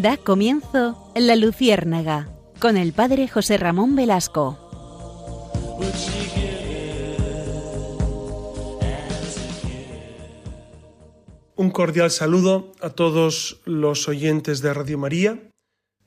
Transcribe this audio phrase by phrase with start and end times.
[0.00, 2.28] Da comienzo La Luciérnaga
[2.60, 4.56] con el padre José Ramón Velasco.
[11.56, 15.50] Un cordial saludo a todos los oyentes de Radio María.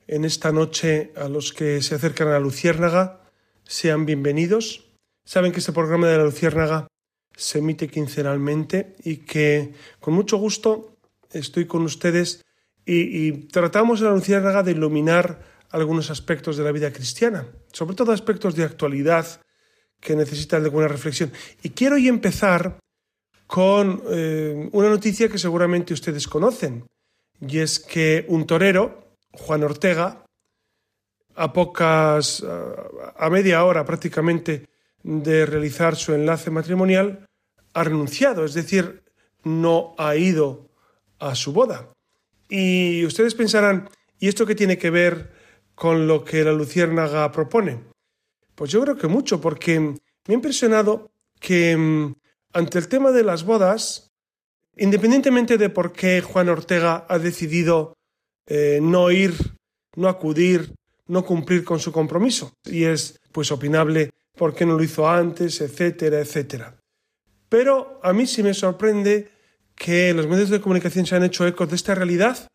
[0.06, 3.20] En esta noche a los que se acercan a la Luciérnaga,
[3.64, 4.86] sean bienvenidos.
[5.26, 6.88] Saben que este programa de la Luciérnaga
[7.36, 10.96] se emite quincenalmente y que con mucho gusto
[11.30, 12.42] estoy con ustedes
[12.84, 15.40] y, tratamos en la Luciérnaga de iluminar
[15.70, 19.40] algunos aspectos de la vida cristiana, sobre todo aspectos de actualidad
[20.00, 21.32] que necesitan de alguna reflexión.
[21.62, 22.78] Y quiero hoy empezar
[23.46, 26.86] con eh, una noticia que seguramente ustedes conocen,
[27.40, 30.24] y es que un torero, Juan Ortega,
[31.34, 32.44] a pocas,
[33.16, 34.66] a media hora prácticamente
[35.02, 37.26] de realizar su enlace matrimonial,
[37.74, 39.02] ha renunciado, es decir,
[39.44, 40.68] no ha ido
[41.18, 41.91] a su boda.
[42.54, 45.30] Y ustedes pensarán, ¿y esto qué tiene que ver
[45.74, 47.82] con lo que la Luciérnaga propone?
[48.54, 49.96] Pues yo creo que mucho, porque me
[50.28, 52.14] ha impresionado que mm,
[52.52, 54.12] ante el tema de las bodas,
[54.76, 57.96] independientemente de por qué Juan Ortega ha decidido
[58.46, 59.32] eh, no ir,
[59.96, 60.74] no acudir,
[61.06, 65.58] no cumplir con su compromiso, y es pues opinable por qué no lo hizo antes,
[65.62, 66.76] etcétera, etcétera.
[67.48, 69.31] Pero a mí sí me sorprende
[69.82, 72.46] que los medios de comunicación se han hecho eco de esta realidad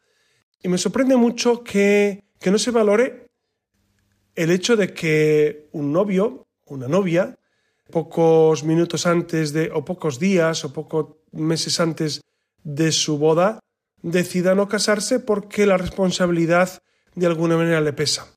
[0.64, 3.28] y me sorprende mucho que, que no se valore
[4.34, 7.38] el hecho de que un novio, una novia,
[7.92, 12.22] pocos minutos antes de, o pocos días, o pocos meses antes
[12.64, 13.60] de su boda,
[14.02, 16.82] decida no casarse porque la responsabilidad
[17.14, 18.28] de alguna manera le pesa.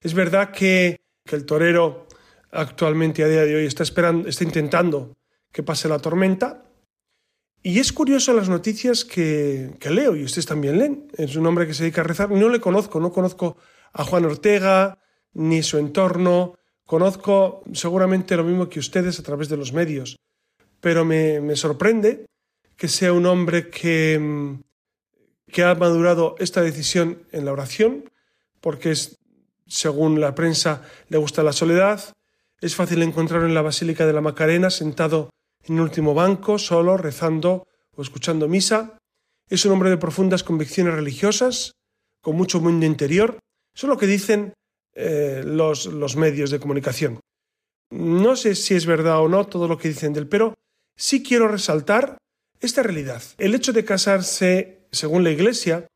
[0.00, 2.08] Es verdad que, que el torero
[2.50, 5.14] actualmente a día de hoy está esperando, está intentando
[5.52, 6.64] que pase la tormenta,
[7.64, 11.08] y es curioso las noticias que, leo, y ustedes también leen.
[11.16, 12.30] Es un hombre que se dedica a rezar.
[12.30, 13.56] No le conozco, no conozco
[13.92, 14.98] a Juan Ortega,
[15.32, 16.58] ni su entorno.
[16.84, 20.16] Conozco seguramente lo mismo que ustedes a través de los medios.
[20.80, 22.26] Pero me, sorprende
[22.76, 24.58] que sea un hombre que,
[25.46, 28.10] que ha madurado esta decisión en la oración,
[28.60, 29.20] porque es,
[29.68, 32.12] según la prensa, le gusta la soledad.
[32.60, 35.30] Es fácil encontrarlo en la Basílica de la Macarena, sentado
[35.64, 38.98] en último banco, solo, rezando o escuchando misa.
[39.48, 41.72] Es un hombre de profundas convicciones religiosas,
[42.20, 43.38] con mucho mundo interior.
[43.74, 44.54] Eso es lo que dicen
[44.94, 47.20] eh, los, los medios de comunicación.
[47.90, 50.54] No sé si es verdad o no todo lo que dicen de él, pero
[50.96, 52.16] sí quiero resaltar
[52.60, 53.22] esta realidad.
[53.38, 55.86] El hecho de casarse, según la Iglesia,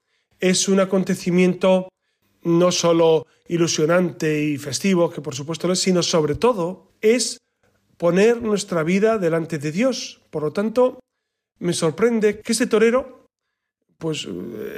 [0.41, 1.89] es un acontecimiento
[2.43, 7.39] no solo ilusionante y festivo, que por supuesto lo es, sino sobre todo es
[7.97, 10.23] poner nuestra vida delante de Dios.
[10.31, 11.01] Por lo tanto,
[11.59, 13.29] me sorprende que este torero,
[13.99, 14.29] pues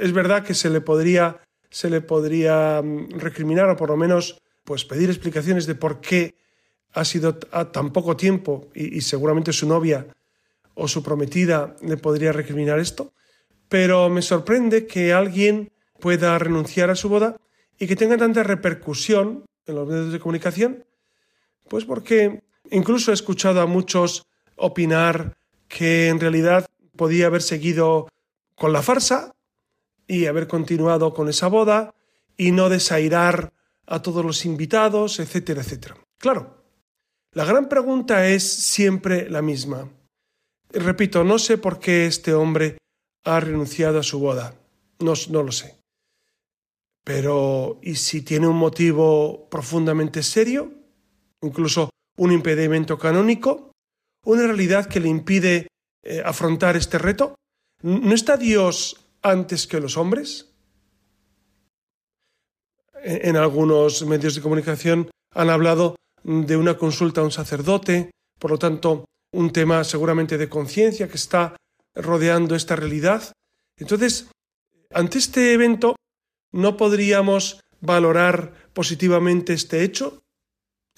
[0.01, 4.39] es verdad que se le podría, se le podría mm, recriminar o por lo menos
[4.63, 6.35] pues pedir explicaciones de por qué
[6.93, 10.07] ha sido a tan poco tiempo y seguramente su novia
[10.79, 13.13] o su prometida le podría recriminar esto,
[13.67, 17.37] pero me sorprende que alguien pueda renunciar a su boda
[17.77, 20.85] y que tenga tanta repercusión en los medios de comunicación,
[21.67, 22.41] pues porque
[22.71, 25.37] Incluso he escuchado a muchos opinar
[25.67, 28.07] que en realidad podía haber seguido
[28.55, 29.31] con la farsa
[30.07, 31.93] y haber continuado con esa boda
[32.35, 33.53] y no desairar
[33.85, 35.97] a todos los invitados, etcétera, etcétera.
[36.17, 36.63] Claro,
[37.31, 39.89] la gran pregunta es siempre la misma.
[40.71, 42.77] Repito, no sé por qué este hombre
[43.23, 44.55] ha renunciado a su boda.
[44.99, 45.79] No, no lo sé.
[47.03, 50.71] Pero, ¿y si tiene un motivo profundamente serio?
[51.41, 53.71] Incluso un impedimento canónico,
[54.25, 55.67] una realidad que le impide
[56.03, 57.35] eh, afrontar este reto?
[57.81, 60.53] ¿No está Dios antes que los hombres?
[63.01, 68.59] En, algunos medios de comunicación han hablado de una consulta a un sacerdote, por lo
[68.59, 71.55] tanto, un tema seguramente de conciencia que está
[71.95, 73.31] rodeando esta realidad.
[73.77, 74.29] Entonces,
[74.93, 75.95] ante este evento,
[76.51, 80.19] ¿no podríamos valorar positivamente este hecho?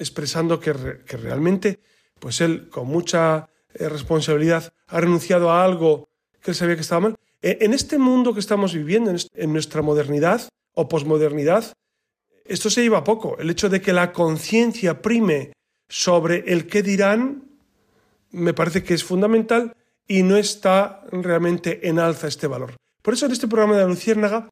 [0.01, 1.79] Expresando que, realmente,
[2.19, 6.09] pues él con mucha eh, responsabilidad ha renunciado a algo
[6.41, 7.15] que él sabía que estaba mal.
[7.41, 11.73] E, en este mundo que estamos viviendo, en nuestra modernidad o posmodernidad,
[12.45, 13.37] esto se lleva a poco.
[13.37, 15.53] El hecho de que la conciencia prime
[15.87, 17.43] sobre el qué dirán
[18.31, 19.75] me parece que es fundamental
[20.07, 22.75] y no está realmente en alza este valor.
[23.01, 24.49] Por eso en este programa de la Luciérnaga,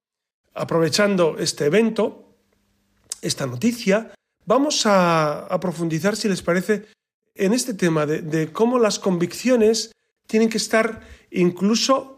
[0.54, 2.36] aprovechando este evento,
[3.22, 4.12] esta noticia,
[4.50, 6.88] Vamos a, profundizar, si les parece,
[7.36, 9.92] en este tema de, cómo las convicciones
[10.26, 12.18] tienen que estar incluso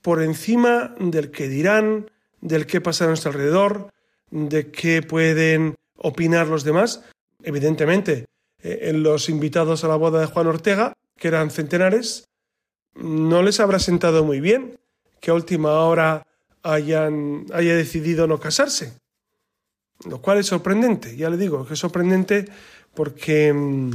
[0.00, 3.90] por encima del que dirán, del qué pasa a nuestro alrededor,
[4.30, 7.02] de qué pueden opinar los demás.
[7.42, 8.26] Evidentemente,
[8.62, 12.22] eh, en los invitados a la boda de Juan Ortega, que eran centenares,
[12.94, 14.78] no les habrá sentado muy bien
[15.20, 16.24] que a última hora
[16.62, 18.92] hayan, haya decidido no casarse.
[20.08, 22.46] Lo cual es sorprendente, ya le digo, que es sorprendente
[22.94, 23.90] porque mm,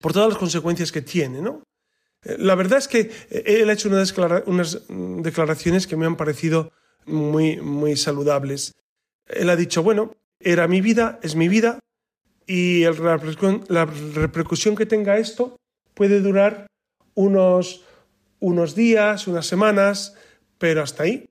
[0.00, 1.62] por todas las consecuencias que tiene, ¿no?
[2.22, 4.82] Eh, la verdad es que eh, él ha hecho unas,
[5.22, 6.72] declaraciones que me han parecido
[7.06, 8.72] muy, muy saludables.
[9.26, 11.78] Él ha dicho, bueno, era mi vida, es mi vida,
[12.46, 15.56] y la repercusión que tenga esto
[15.94, 16.66] puede durar
[17.14, 17.84] unos,
[18.40, 20.16] unos días, unas semanas,
[20.58, 21.28] pero hasta ahí.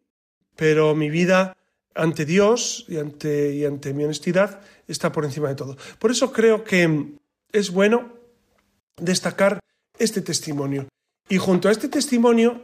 [0.56, 1.58] Pero mi vida
[1.96, 5.78] ante Dios y ante, y ante mi honestidad está por encima de todo.
[6.00, 7.14] Por eso creo que
[7.52, 8.14] es bueno
[8.98, 9.60] destacar
[9.98, 10.88] este testimonio.
[11.28, 12.64] Y junto a este testimonio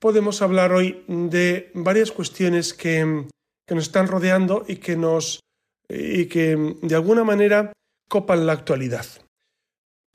[0.00, 3.26] podemos hablar hoy de varias cuestiones que,
[3.66, 5.40] que nos están rodeando y que nos
[5.88, 7.72] y que de alguna manera
[8.08, 9.06] copan la actualidad.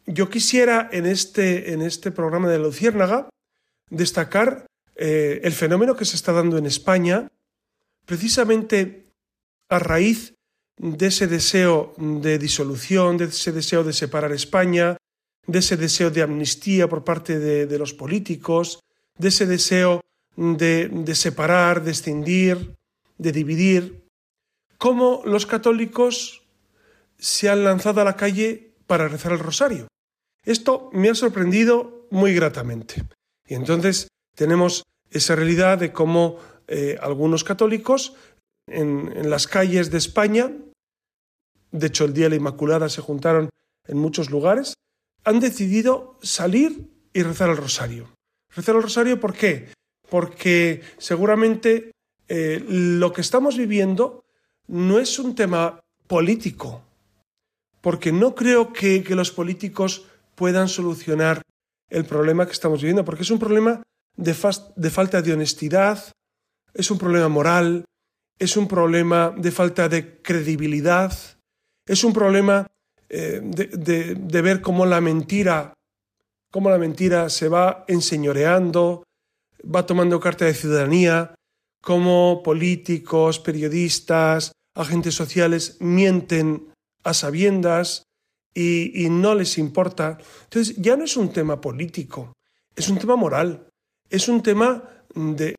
[0.06, 3.30] Yo quisiera en este, en este programa de Luciérnaga
[3.90, 4.66] destacar
[4.96, 7.30] eh, el fenómeno que se está dando en España,
[8.12, 9.08] precisamente
[9.70, 10.36] a raíz
[10.76, 14.98] de ese deseo de disolución, de ese deseo de separar España,
[15.48, 18.82] de ese deseo de amnistía por parte de, los políticos,
[19.18, 20.02] de ese deseo
[20.36, 22.76] de, de separar, de escindir,
[23.18, 24.04] de dividir,
[24.78, 26.44] cómo los católicos
[27.18, 29.88] se han lanzado a la calle para rezar el rosario.
[30.44, 33.06] Esto me ha sorprendido muy gratamente.
[33.48, 36.40] Y entonces tenemos esa realidad de cómo
[36.74, 38.16] eh, algunos católicos
[38.66, 40.54] en, las calles de España,
[41.70, 43.50] de hecho el Día de la Inmaculada se juntaron
[43.90, 44.76] en muchos lugares,
[45.26, 48.08] han decidido salir y rezar el rosario.
[48.56, 49.68] Rezar el rosario, ¿por qué?
[50.10, 51.92] Porque seguramente
[52.30, 54.24] eh, lo que estamos viviendo
[54.68, 56.84] no es un tema político,
[57.82, 61.42] porque no creo que, los políticos puedan solucionar
[61.90, 63.84] el problema que estamos viviendo, porque es un problema
[64.16, 64.34] de,
[64.78, 66.14] de falta de honestidad,
[66.74, 67.86] es un problema moral,
[68.40, 71.14] es un problema de falta de credibilidad,
[71.86, 72.68] es un problema
[73.10, 75.74] eh, de, de, ver cómo la mentira,
[76.52, 79.04] cómo la mentira se va enseñoreando,
[79.64, 81.36] va tomando carta de ciudadanía,
[81.82, 86.72] cómo políticos, periodistas, agentes sociales mienten
[87.04, 88.04] a sabiendas
[88.54, 90.18] y, no les importa.
[90.44, 92.34] Entonces ya no es un tema político,
[92.76, 93.68] es un tema moral,
[94.10, 94.84] es un tema
[95.16, 95.56] de...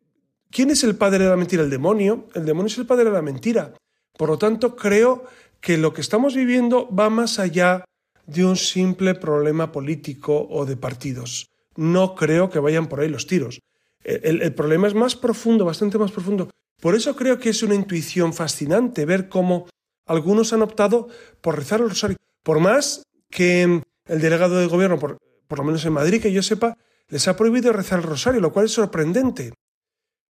[0.52, 1.62] ¿Quién es el padre de la mentira?
[1.62, 2.28] El demonio.
[2.34, 3.72] El demonio es el padre de la mentira.
[4.16, 5.24] Por lo tanto, creo
[5.60, 7.84] que lo que estamos viviendo va más allá
[8.26, 11.50] de un simple problema político o de partidos.
[11.74, 13.60] No creo que vayan por ahí los tiros.
[14.04, 16.50] el, problema es más profundo, bastante más profundo.
[16.82, 19.68] Por eso creo que es una intuición fascinante ver cómo
[20.04, 21.08] algunos han optado
[21.40, 22.16] por rezar el rosario.
[22.42, 25.18] Por más que el delegado de gobierno, por,
[25.48, 26.76] lo menos en Madrid, que yo sepa,
[27.08, 29.52] les ha prohibido rezar el rosario, lo cual es sorprendente.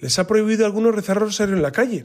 [0.03, 2.05] Les ha prohibido a algunos rezar rosario en la calle.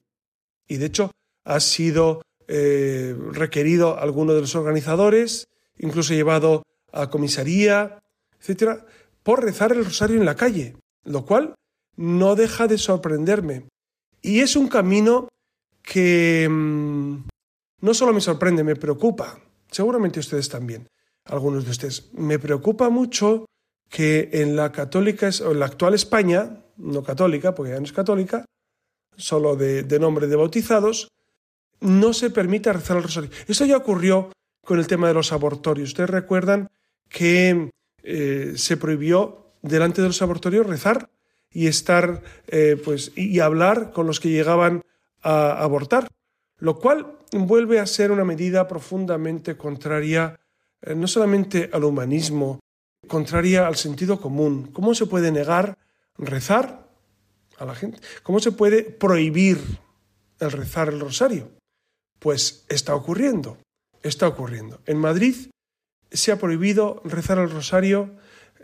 [0.67, 1.11] Y de hecho
[1.43, 5.47] ha sido eh, requerido alguno de los organizadores,
[5.79, 6.61] incluso llevado
[6.91, 7.97] a comisaría,
[8.39, 8.85] etcétera,
[9.23, 10.75] por rezar el rosario en la calle,
[11.05, 11.55] lo cual
[11.95, 13.67] no deja de sorprenderme.
[14.21, 15.27] Y es un camino
[15.81, 17.27] que mm,
[17.81, 19.39] no solo me sorprende, me preocupa.
[19.71, 20.87] Seguramente ustedes también,
[21.25, 22.13] algunos de ustedes.
[22.13, 23.47] Me preocupa mucho
[23.89, 27.93] que en la católica, o en la actual España, no católica, porque ya no es
[27.93, 28.45] católica,
[29.15, 31.09] solo de, nombre de bautizados,
[31.79, 33.29] no se permita rezar el rosario.
[33.47, 34.31] Esto ya ocurrió
[34.65, 35.89] con el tema de los abortorios.
[35.89, 36.69] Ustedes recuerdan
[37.09, 37.71] que
[38.03, 41.09] eh, se prohibió delante de los abortorios rezar
[41.51, 44.83] y estar, eh, pues, y hablar con los que llegaban
[45.21, 46.07] a abortar,
[46.59, 50.39] lo cual vuelve a ser una medida profundamente contraria
[50.81, 52.59] eh, no solamente al humanismo,
[53.07, 54.69] contraria al sentido común.
[54.73, 55.77] ¿Cómo se puede negar
[56.17, 56.87] rezar
[57.57, 57.99] a la gente?
[58.23, 59.59] ¿Cómo se puede prohibir
[60.39, 61.51] el rezar el rosario?
[62.19, 63.57] Pues está ocurriendo,
[64.01, 64.79] está ocurriendo.
[64.85, 65.49] En Madrid
[66.11, 68.15] se ha prohibido rezar el rosario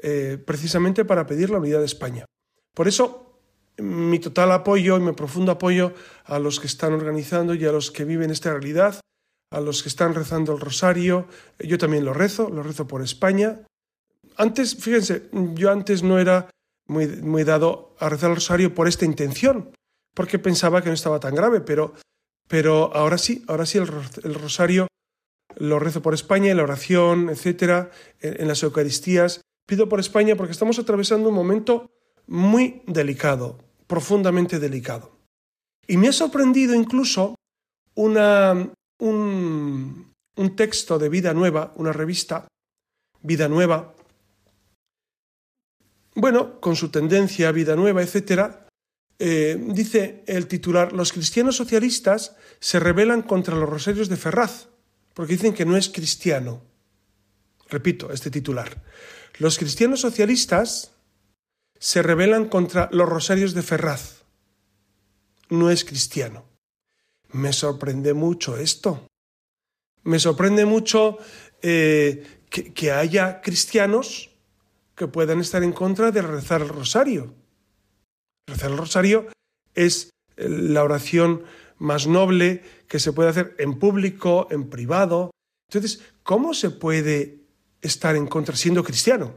[0.01, 2.25] eh, precisamente para pedir la unidad de España.
[2.74, 3.39] Por eso,
[3.77, 5.93] mi total apoyo y mi profundo apoyo
[6.25, 9.00] a los que están organizando y a los que viven esta realidad,
[9.51, 11.27] a los que están rezando el rosario.
[11.60, 13.62] Yo también lo rezo, lo rezo por España.
[14.38, 16.50] Antes, fíjense, yo antes no era
[16.87, 19.71] muy, muy dado a rezar el rosario por esta intención,
[20.13, 21.93] porque pensaba que no estaba tan grave, pero,
[22.47, 24.87] pero ahora sí, ahora sí el, rosario
[25.55, 29.41] lo rezo por España, en la oración, etcétera, en las Eucaristías.
[29.67, 31.89] Pido por España porque estamos atravesando un momento
[32.27, 35.17] muy delicado, profundamente delicado.
[35.87, 37.35] Y me ha sorprendido incluso
[37.95, 42.47] una, un, un texto de Vida Nueva, una revista,
[43.21, 43.93] Vida Nueva,
[46.15, 48.67] bueno, con su tendencia Vida Nueva, etcétera,
[49.20, 54.67] eh, dice el titular, los cristianos socialistas se rebelan contra los rosarios de Ferraz,
[55.13, 56.62] porque dicen que no es cristiano.
[57.70, 58.84] Repito, este titular.
[59.39, 60.91] Los cristianos socialistas
[61.79, 64.24] se rebelan contra los rosarios de Ferraz.
[65.50, 66.46] No es cristiano.
[67.32, 69.08] Me sorprende mucho esto.
[70.03, 71.17] Me sorprende mucho
[71.62, 74.29] eh, que, haya cristianos
[74.95, 77.33] que puedan estar en contra de rezar el rosario.
[78.47, 79.27] Rezar el rosario
[79.73, 81.43] es la oración
[81.77, 85.31] más noble que se puede hacer en público, en privado.
[85.69, 87.41] Entonces, ¿cómo se puede
[87.81, 89.35] estar en contra siendo cristiano?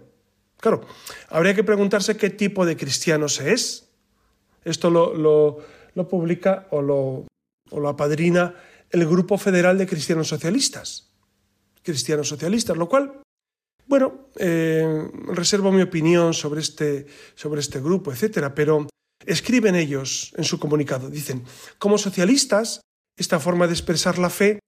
[0.59, 0.87] Claro,
[1.29, 3.89] habría que preguntarse qué tipo de cristiano se es.
[4.65, 5.15] Esto lo,
[5.95, 7.27] lo, publica o lo,
[7.71, 8.55] o lo apadrina
[8.91, 11.11] el Grupo Federal de Cristianos Socialistas.
[11.83, 13.21] Cristianos Socialistas, lo cual,
[13.87, 18.87] bueno, eh, reservo mi opinión sobre este, sobre este grupo, etcétera, pero
[19.25, 21.45] escriben ellos en su comunicado, dicen,
[21.79, 22.81] como socialistas,
[23.17, 24.59] esta forma de expresar la fe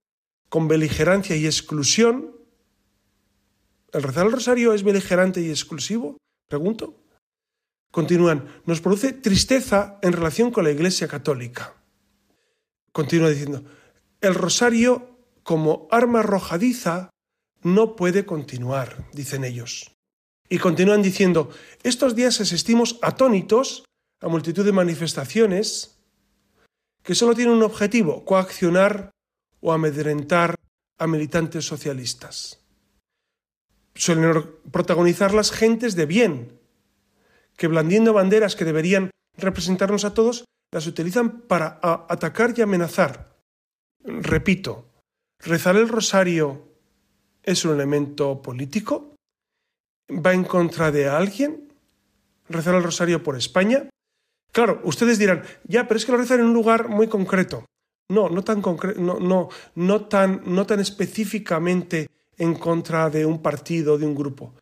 [0.48, 2.36] con beligerancia y exclusión,
[3.92, 6.16] ¿el rezar el rosario es beligerante y exclusivo?
[6.48, 6.94] Pregunto.
[7.90, 11.74] Continúan, nos produce tristeza en relación con la Iglesia Católica.
[12.92, 13.64] Continúa diciendo,
[14.20, 17.10] el rosario, como arma arrojadiza,
[17.62, 19.94] no puede continuar, dicen ellos.
[20.48, 21.50] Y continúan diciendo,
[21.82, 23.84] estos días asistimos atónitos
[24.20, 25.98] a multitud de manifestaciones
[27.02, 29.10] que solo tienen un objetivo, coaccionar
[29.60, 30.54] o amedrentar
[30.98, 32.64] a militantes socialistas.
[33.94, 36.60] Suelen protagonizar las gentes de bien,
[37.56, 43.28] que blandiendo banderas que deberían representarnos a todos, las utilizan para atacar y amenazar,
[44.04, 44.86] Repito,
[45.38, 46.67] ¿rezar el rosario
[47.48, 49.14] es un elemento político?
[50.10, 51.72] ¿Va en contra de alguien?
[52.50, 53.88] ¿Rezar el rosario por España?
[54.52, 57.64] Claro, ustedes dirán, ya, pero es que lo rezan en un lugar muy concreto.
[58.10, 58.62] No, no tan,
[58.96, 64.54] no, no, no, tan, no tan específicamente en contra de un partido, de un grupo.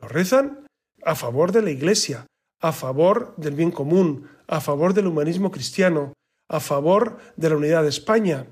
[0.00, 0.66] Lo rezan
[1.04, 2.26] a favor de la Iglesia,
[2.60, 6.14] a favor del bien común, a favor del humanismo cristiano,
[6.48, 8.46] a favor de la unidad de España,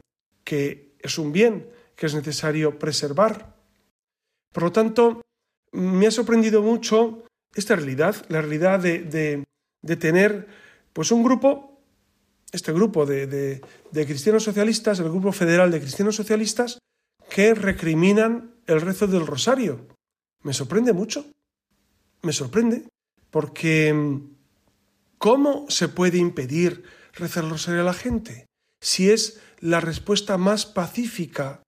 [0.44, 3.59] que es un bien que es necesario preservar.
[4.52, 5.22] Por lo tanto,
[5.72, 9.44] me ha sorprendido mucho esta realidad, la realidad de,
[9.98, 10.46] tener
[10.92, 11.80] pues un grupo,
[12.52, 16.78] este grupo de, de, cristianos socialistas, el grupo federal de cristianos socialistas,
[17.28, 19.86] que recriminan el rezo del rosario.
[20.42, 21.26] Me sorprende mucho,
[22.22, 22.88] me sorprende,
[23.30, 24.20] porque
[25.18, 28.46] ¿cómo se puede impedir rezar el rosario a la gente?
[28.80, 31.62] Si es la respuesta más pacífica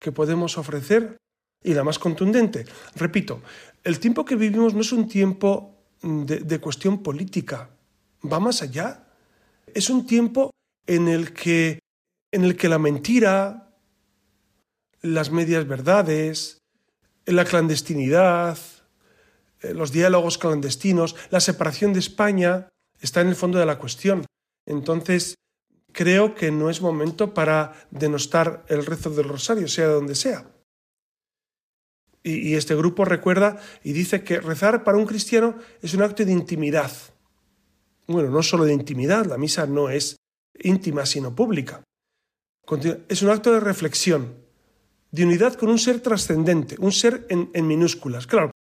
[0.00, 1.16] que podemos ofrecer
[1.64, 2.64] y la más contundente.
[2.96, 3.42] Repito,
[3.84, 7.70] el tiempo que vivimos no es un tiempo de, cuestión política,
[8.30, 9.04] va más allá.
[9.74, 10.50] Es un tiempo
[10.86, 11.78] en el que,
[12.32, 13.70] en el que la mentira,
[15.00, 16.58] las medias verdades,
[17.26, 18.58] la clandestinidad,
[19.62, 22.68] eh, los diálogos clandestinos, la separación de España
[23.00, 24.26] está en el fondo de la cuestión.
[24.66, 25.36] Entonces,
[25.92, 30.46] creo que no es momento para denostar el rezo del rosario, sea donde sea.
[32.24, 36.32] Y, este grupo recuerda y dice que rezar para un cristiano es un acto de
[36.32, 36.92] intimidad.
[38.06, 40.16] Bueno, no solo de intimidad, la misa no es
[40.60, 41.82] íntima sino pública.
[43.08, 44.36] Es un acto de reflexión,
[45.10, 48.26] de unidad con un ser trascendente, un ser en, minúsculas.
[48.26, 48.52] Claro,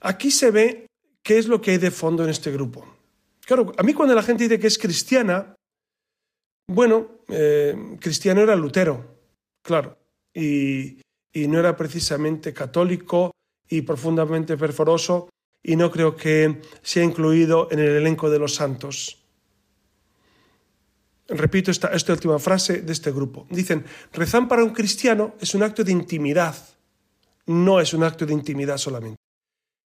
[0.00, 0.86] aquí se ve
[1.22, 2.86] qué es lo que hay de fondo en este grupo.
[3.46, 5.54] Claro, a mí cuando la gente dice que es cristiana,
[6.70, 9.16] bueno, eh, cristiano era Lutero,
[9.62, 9.96] claro,
[10.34, 11.00] y,
[11.34, 13.32] no era precisamente católico
[13.68, 15.28] y profundamente fervoroso,
[15.62, 19.24] y no creo que sea incluido en el elenco de los santos.
[21.28, 23.46] Repito esta, esta última frase de este grupo.
[23.50, 26.56] Dicen, rezar para un cristiano es un acto de intimidad,
[27.46, 29.18] no es un acto de intimidad solamente.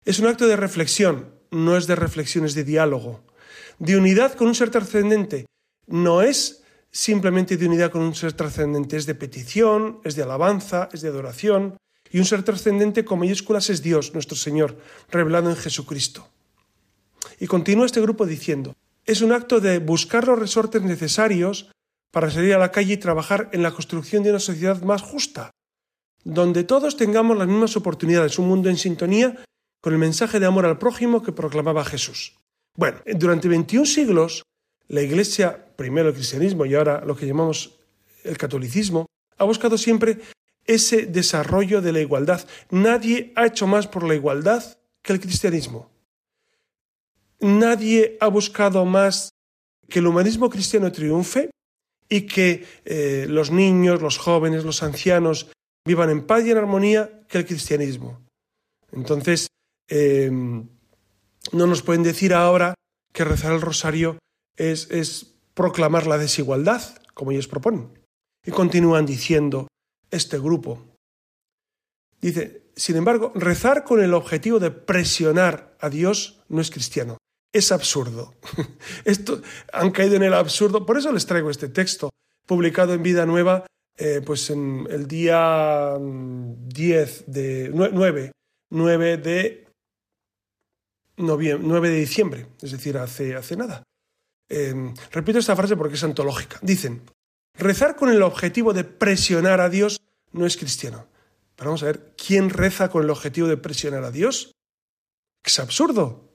[0.05, 3.25] Es un acto de reflexión, no es de reflexiones de diálogo.
[3.79, 5.47] De unidad con un ser trascendente,
[5.87, 6.62] no es
[6.93, 11.09] simplemente de unidad con un ser trascendente, es de petición, es de alabanza, es de
[11.09, 11.77] adoración,
[12.11, 14.77] y un ser trascendente con mayúsculas es Dios, nuestro Señor,
[15.11, 16.29] revelado en Jesucristo.
[17.41, 18.75] Y continúa este grupo diciendo,
[19.07, 21.71] es un acto de buscar los resortes necesarios
[22.13, 25.51] para salir a la calle y trabajar en la construcción de una sociedad más justa,
[26.25, 29.43] donde todos tengamos las mismas oportunidades, un mundo en sintonía
[29.81, 32.37] con el mensaje de amor al prójimo que proclamaba Jesús.
[32.77, 34.45] Bueno, durante 21 siglos
[34.93, 37.79] la Iglesia, primero el cristianismo y ahora lo que llamamos
[38.25, 39.07] el catolicismo,
[39.39, 40.19] ha buscado siempre
[40.67, 42.47] ese desarrollo de la igualdad.
[42.71, 44.63] Nadie ha hecho más por la igualdad
[45.03, 45.91] que el cristianismo.
[47.41, 49.31] Nadie ha buscado más
[49.89, 51.51] que el humanismo cristiano triunfe
[52.09, 55.51] y que eh, los niños, los jóvenes, los ancianos
[55.87, 58.21] vivan en paz y en armonía que el cristianismo.
[58.93, 59.49] Entonces,
[59.89, 60.69] em,
[61.51, 62.75] no nos pueden decir ahora
[63.13, 64.19] que rezar el rosario
[64.57, 66.83] es, proclamar la desigualdad,
[67.15, 67.89] como ellos proponen.
[68.45, 69.69] Y continúan diciendo
[70.11, 70.83] este grupo.
[72.21, 77.19] Dice, sin embargo, rezar con el objetivo de presionar a Dios no es cristiano.
[77.53, 78.35] Es absurdo.
[79.05, 79.43] Esto,
[79.73, 80.87] han caído en el absurdo.
[80.87, 82.11] Por eso les traigo este texto,
[82.47, 83.67] publicado en Vida Nueva,
[83.99, 88.33] eh, pues en el día 10 de 9,
[88.71, 89.67] 9 de
[91.19, 93.83] noviembre, 9 de diciembre, es decir, hace, hace nada.
[94.53, 96.59] Em, repito esta frase porque es antológica.
[96.61, 97.01] Dicen,
[97.57, 99.99] rezar con el objetivo de presionar a Dios
[100.31, 101.09] no es cristiano.
[101.57, 104.53] Pero vamos a ver, ¿quién reza con el objetivo de presionar a Dios?
[105.43, 106.29] Es absurdo.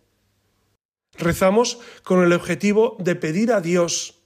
[1.14, 4.24] Rezamos con el objetivo de pedir a Dios,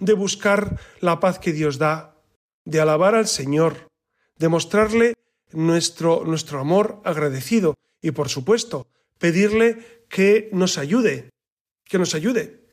[0.00, 2.16] de buscar la paz que Dios da,
[2.64, 3.86] de alabar al Señor,
[4.38, 5.14] de mostrarle
[5.52, 8.88] nuestro, nuestro amor agradecido y, por supuesto,
[9.18, 11.30] pedirle que nos ayude,
[11.84, 12.67] que nos ayude.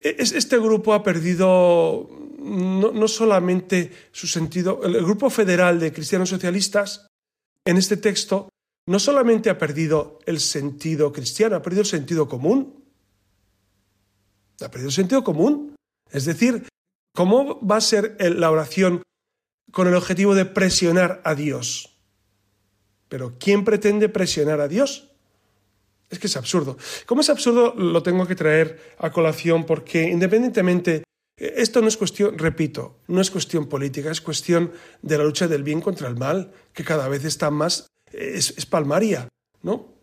[0.00, 7.06] E, este grupo ha perdido no, solamente su sentido, el grupo federal de cristianos socialistas
[7.64, 8.48] en este texto
[8.86, 12.84] no solamente ha perdido el sentido cristiano, ha perdido el sentido común.
[14.60, 15.74] Ha perdido el sentido común.
[16.10, 16.68] Es decir,
[17.14, 19.02] ¿cómo va a ser la oración
[19.72, 21.98] con el objetivo de presionar a Dios?
[23.08, 25.15] Pero ¿quién pretende presionar a Dios?
[26.08, 26.76] Es que es absurdo.
[27.04, 31.02] Como es absurdo, lo tengo que traer a colación porque independientemente,
[31.36, 35.64] esto no es cuestión, repito, no es cuestión política, es cuestión de la lucha del
[35.64, 39.28] bien contra el mal, que cada vez está más, es, es palmaria,
[39.62, 39.94] ¿no?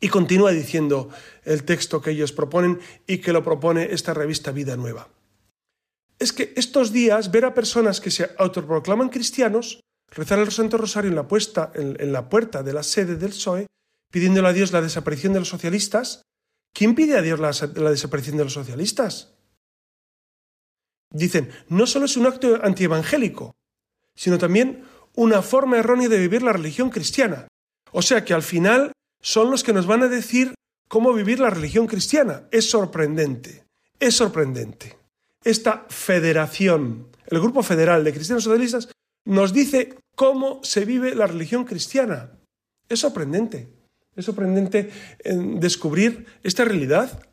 [0.00, 1.08] Y continúa diciendo
[1.44, 5.08] el texto que ellos proponen y que lo propone esta revista Vida Nueva.
[6.18, 11.08] Es que estos días ver a personas que se autoproclaman cristianos rezar el Santo Rosario
[11.08, 13.66] en la, puesta, en la puerta de la sede del PSOE
[14.10, 16.22] pidiéndole a Dios la desaparición de los socialistas?
[16.72, 17.52] ¿Quién pide a Dios la,
[17.90, 19.34] desaparición de los socialistas?
[21.10, 23.54] Dicen, no solo es un acto antievangélico,
[24.16, 27.46] sino también una forma errónea de vivir la religión cristiana.
[27.92, 30.54] O sea que al final son los que nos van a decir
[30.88, 32.48] cómo vivir la religión cristiana.
[32.50, 33.64] Es sorprendente,
[34.00, 34.98] es sorprendente.
[35.44, 38.88] Esta federación, el grupo federal de cristianos socialistas,
[39.24, 42.32] nos dice cómo se vive la religión cristiana.
[42.88, 43.73] Es sorprendente.
[44.16, 47.26] Es sorprendente eh, descubrir esta realidad.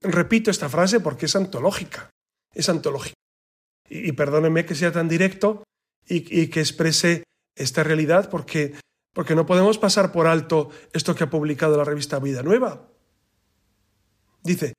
[0.00, 2.10] Repito esta frase porque es antológica.
[2.54, 3.14] Es antológica.
[3.88, 5.64] Y, perdónenme que sea tan directo
[6.06, 7.24] y, que exprese
[7.56, 8.74] esta realidad porque,
[9.14, 12.88] porque no podemos pasar por alto esto que ha publicado la revista Vida Nueva.
[14.42, 14.74] Dice,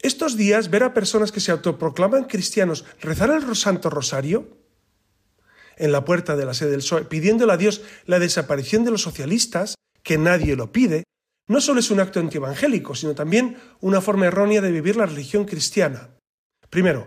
[0.00, 4.65] estos días ver a personas que se autoproclaman cristianos rezar el Santo Rosario
[5.76, 9.02] en la puerta de la sede del PSOE pidiéndole a Dios la desaparición de los
[9.02, 11.04] socialistas, que nadie lo pide,
[11.48, 15.44] no solo es un acto antievangélico, sino también una forma errónea de vivir la religión
[15.44, 16.10] cristiana.
[16.70, 17.06] Primero,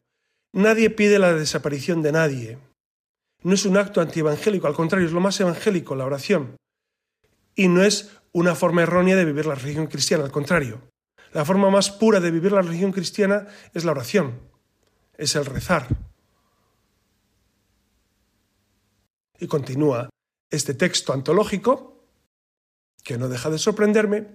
[0.54, 2.58] nadie pide la desaparición de nadie.
[3.44, 6.56] No es un acto antievangélico, al contrario, es lo más evangélico, la oración.
[7.56, 10.82] Y no es una forma errónea de vivir la religión cristiana, al contrario.
[11.34, 14.40] La forma más pura de vivir la religión cristiana es la oración,
[15.18, 15.88] es el rezar.
[19.40, 20.10] Y continúa
[20.50, 22.04] este texto antológico,
[23.04, 24.34] que no deja de sorprenderme,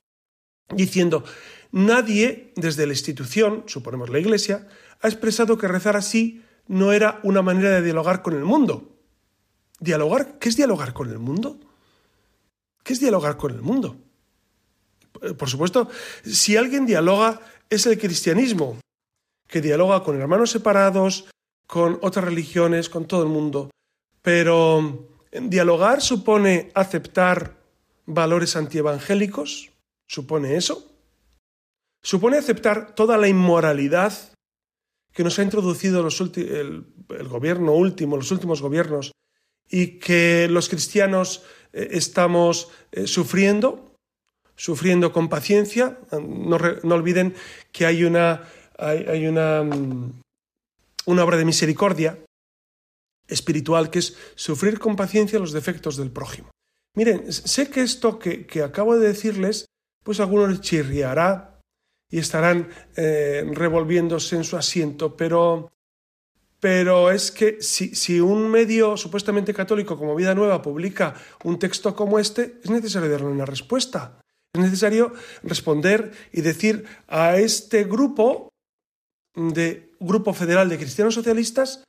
[0.71, 1.25] diciendo,
[1.73, 4.67] nadie desde la institución, suponemos la Iglesia,
[5.01, 8.97] ha expresado que rezar así no era una manera de dialogar con el mundo.
[9.81, 10.39] ¿Dialogar?
[10.39, 11.61] ¿Qué es dialogar con el mundo?
[12.83, 13.97] ¿Qué es dialogar con el mundo?
[15.39, 15.89] Por supuesto,
[16.25, 18.79] si alguien dialoga es el cristianismo,
[19.49, 21.27] que dialoga con hermanos separados,
[21.67, 23.71] con otras religiones, con todo el mundo.
[24.25, 27.61] Pero dialogar supone aceptar
[28.07, 29.71] valores antievangélicos,
[30.09, 30.91] supone eso.
[32.03, 34.15] Supone aceptar toda la inmoralidad
[35.13, 36.87] que nos ha introducido el,
[37.29, 39.13] gobierno último, los últimos gobiernos,
[39.69, 41.43] y que los cristianos
[41.75, 43.95] eh, estamos eh, sufriendo,
[44.57, 45.99] sufriendo con paciencia.
[46.13, 46.57] No,
[46.95, 47.35] olviden
[47.73, 50.13] que hay una, hay una, mm,
[51.07, 52.19] una obra de misericordia
[53.29, 56.51] espiritual, que es sufrir con paciencia los defectos del prójimo.
[56.97, 59.67] Miren, sé que esto que, acabo de decirles,
[60.05, 61.61] pues algunos les chirriará
[62.11, 65.73] y estarán eh, revolviéndose en su asiento, pero,
[66.61, 71.97] pero es que si, si, un medio supuestamente católico como Vida Nueva publica un texto
[71.97, 74.21] como este, es necesario darle una respuesta.
[74.55, 78.51] Es necesario responder y decir a este grupo
[79.35, 81.83] de Grupo Federal de Cristianos Socialistas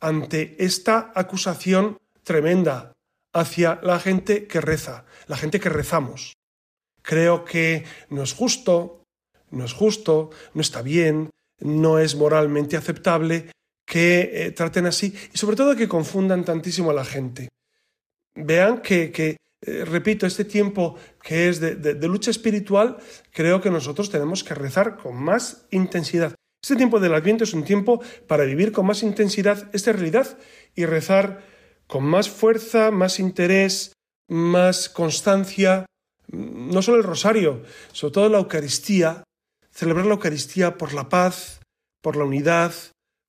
[0.00, 2.92] ante esta acusación tremenda
[3.32, 6.34] hacia la gente que reza, la gente que rezamos.
[7.02, 9.04] Creo que no es justo,
[9.50, 13.50] no es justo, no está bien, no es moralmente aceptable
[13.86, 17.48] que eh, traten así y sobre todo que confundan tantísimo a la gente.
[18.34, 22.98] Vean que, eh, repito, este tiempo que es de, lucha espiritual,
[23.32, 26.34] creo que nosotros tenemos que rezar con más intensidad.
[26.62, 30.38] Este tiempo del Adviento es un tiempo para vivir con más intensidad esta realidad
[30.74, 31.42] y rezar
[31.86, 33.94] con más fuerza, más interés,
[34.28, 35.86] más constancia,
[36.28, 39.24] no solo el rosario, sobre todo la Eucaristía,
[39.70, 41.60] celebrar la Eucaristía por la paz,
[42.02, 42.72] por la unidad,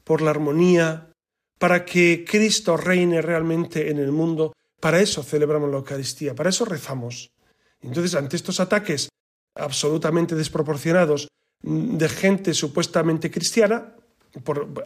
[0.03, 1.11] por la armonía,
[1.57, 4.53] para que Cristo reine realmente en el mundo.
[4.79, 7.31] Para eso celebramos la Eucaristía, para eso rezamos.
[7.79, 9.09] Entonces, ante estos ataques
[9.55, 11.29] absolutamente desproporcionados
[11.63, 13.95] de gente supuestamente cristiana,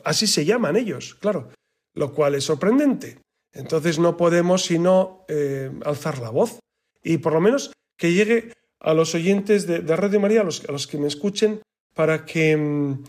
[0.04, 1.50] así se llaman ellos, claro,
[1.94, 3.20] lo cual es sorprendente.
[3.54, 6.60] Entonces no podemos sino eh, alzar la voz
[7.02, 10.68] y por lo menos que llegue a los oyentes de, de Radio María, a los,
[10.68, 11.62] a los, que me escuchen,
[11.96, 13.06] para que, mm,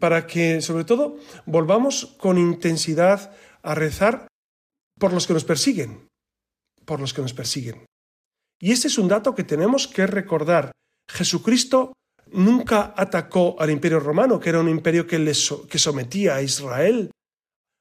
[0.00, 4.26] para que, sobre todo, volvamos con intensidad a rezar
[4.98, 6.08] por los que nos persiguen,
[6.84, 7.84] por los que nos persiguen.
[8.60, 10.72] Y ese es un dato que tenemos que recordar.
[11.10, 11.92] Jesucristo
[12.34, 15.18] nunca atacó al imperio romano, que era un imperio que,
[15.68, 17.10] que sometía a Israel,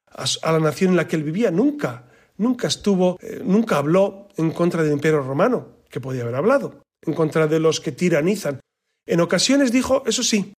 [0.08, 4.30] a, a, la nación en la que él vivía, nunca, nunca estuvo, eh, nunca habló
[4.38, 8.60] en contra del imperio romano que podía haber hablado, en contra de los que tiranizan.
[9.06, 10.54] En ocasiones dijo, eso sí,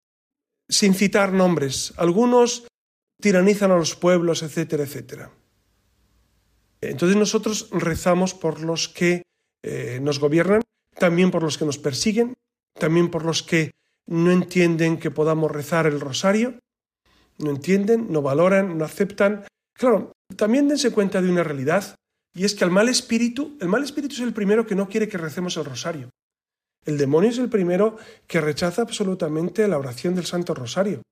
[0.68, 2.66] sin citar nombres, algunos
[3.20, 5.30] tiranizan a los pueblos, etcétera, etcétera.
[6.80, 9.22] Entonces nosotros rezamos por los que
[9.62, 10.62] eh, nos gobiernan,
[10.98, 12.34] también por los que nos persiguen,
[12.78, 13.70] también por los que
[14.06, 16.58] no entienden que podamos rezar el rosario,
[17.38, 19.44] no entienden, no valoran, no aceptan.
[19.76, 21.96] Claro, también dense cuenta de una realidad.
[22.34, 25.08] Y es que al mal espíritu, el mal espíritu es el primero que no quiere
[25.08, 26.10] que recemos el rosario.
[26.84, 31.02] El demonio es el primero que rechaza absolutamente la oración del Santo Rosario.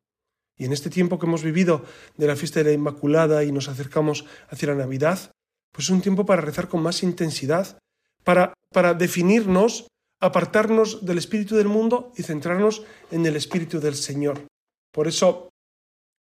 [0.59, 1.85] Y en este tiempo que hemos vivido
[2.17, 5.33] de la fiesta de la Inmaculada y nos acercamos hacia la Navidad,
[5.73, 7.79] pues es un tiempo para rezar con más intensidad,
[8.23, 9.87] para, para definirnos,
[10.23, 14.47] apartarnos del espíritu del mundo y centrarnos en el espíritu del Señor.
[14.93, 15.51] Por eso,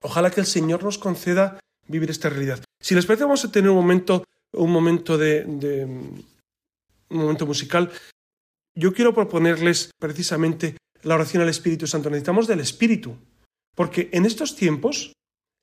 [0.02, 2.62] ojalá que el Señor nos conceda vivir esta realidad.
[2.80, 5.44] Si les parece, vamos a tener un momento un momento de,
[7.08, 7.90] un momento musical.
[8.74, 12.10] Yo quiero proponerles precisamente la oración al Espíritu Santo.
[12.10, 13.16] Necesitamos del Espíritu,
[13.74, 15.12] porque en estos tiempos,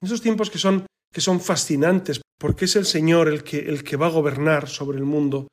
[0.01, 3.83] en estos tiempos que son que son fascinantes, porque es el Señor el que el
[3.83, 5.47] que va a gobernar sobre el mundo,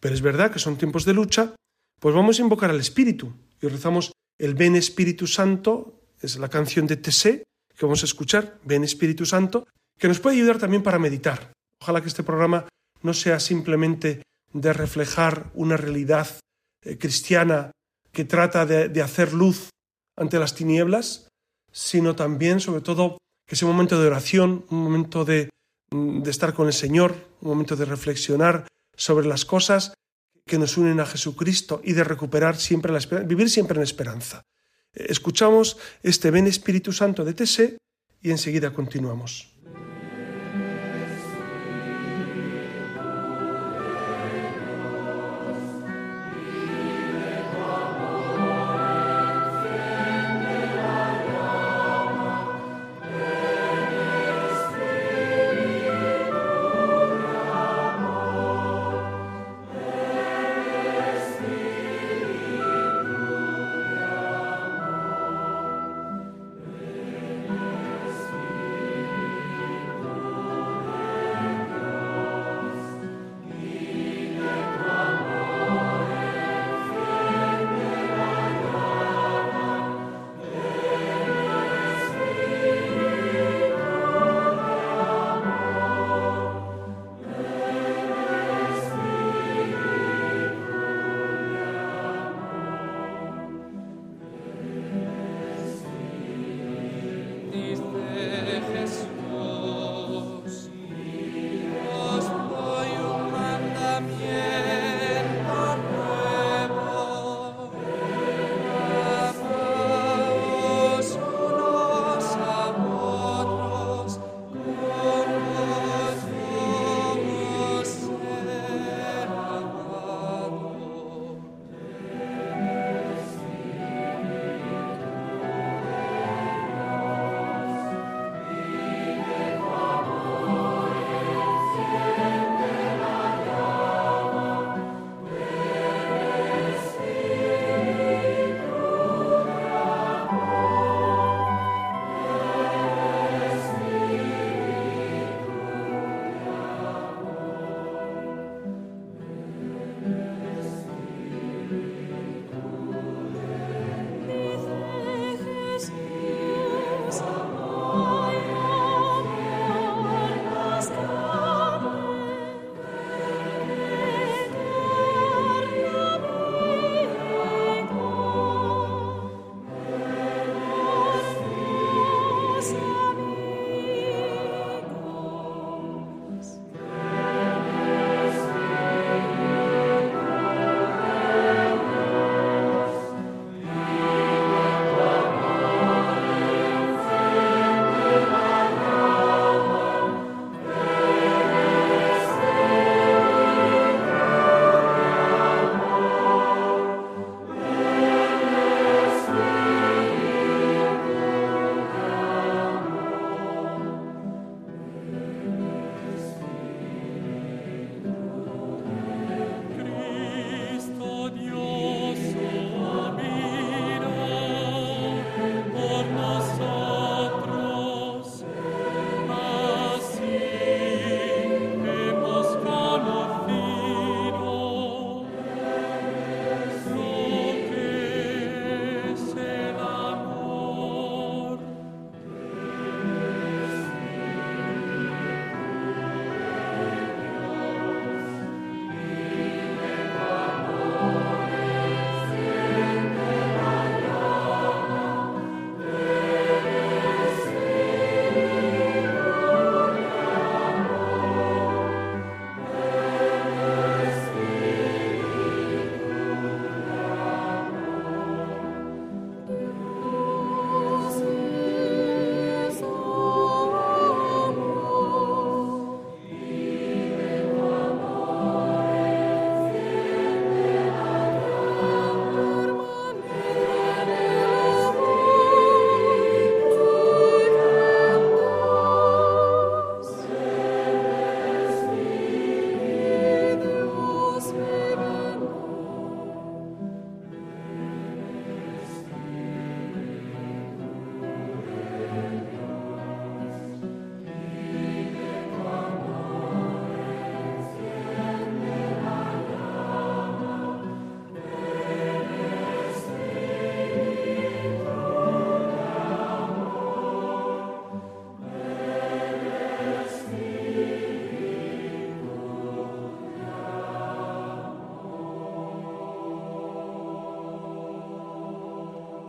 [0.00, 1.54] pero es verdad que son tiempos de lucha,
[2.00, 6.86] pues vamos a invocar al Espíritu y rezamos el Ven Espíritu Santo, es la canción
[6.86, 7.44] de Tessé
[7.78, 9.66] que vamos a escuchar, Ven Espíritu Santo,
[9.98, 11.52] que nos puede ayudar también para meditar.
[11.80, 12.66] Ojalá que este programa
[13.02, 16.26] no sea simplemente de reflejar una realidad
[16.84, 17.70] eh, cristiana
[18.12, 19.70] que trata de, hacer luz
[20.16, 21.28] ante las tinieblas,
[21.70, 25.48] sino también, sobre todo, que sea un momento de oración, un momento de,
[25.92, 29.94] mm, de estar con el Señor, un momento de reflexionar sobre las cosas
[30.48, 34.42] que nos unen a Jesucristo y de recuperar siempre la esperanza, vivir siempre en esperanza.
[34.92, 37.78] Eh, escuchamos este Ven Espíritu Santo de Tese
[38.20, 39.47] y enseguida continuamos.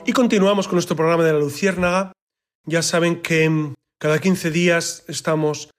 [0.10, 2.14] Y continuamos con nuestro programa de la Luciérnaga.
[2.66, 5.70] Ya saben que mm, cada 15 días estamos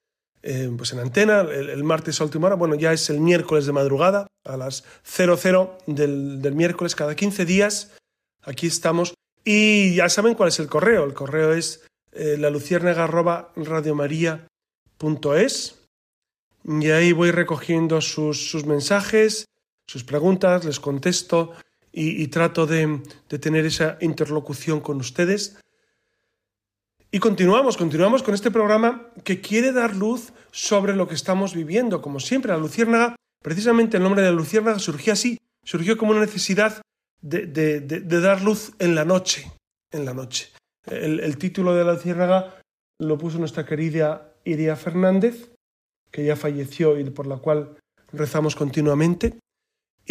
[0.45, 3.73] eh, pues en antena, el, martes a última hora, bueno, ya es el miércoles de
[3.73, 7.91] madrugada, a las 00 del, del miércoles, cada 15 días,
[8.43, 9.15] aquí estamos.
[9.45, 12.51] Y ya saben cuál es el correo, el correo es eh, la
[16.65, 19.47] y ahí voy recogiendo sus, mensajes,
[19.89, 21.51] sus preguntas, les contesto
[21.93, 23.03] y, trato de,
[23.41, 25.59] tener esa interlocución con ustedes.
[27.11, 32.01] Y continuamos, continuamos con este programa que quiere dar luz sobre lo que estamos viviendo.
[32.01, 36.21] Como siempre, la luciérnaga, precisamente el nombre de la luciérnaga surgió así, surgió como una
[36.21, 36.81] necesidad
[37.21, 39.51] de, dar luz en la noche,
[39.91, 40.51] en la noche.
[40.87, 42.61] El, el, título de la luciérnaga
[42.99, 45.51] lo puso nuestra querida Iria Fernández,
[46.13, 47.77] que ya falleció y por la cual
[48.13, 49.39] rezamos continuamente.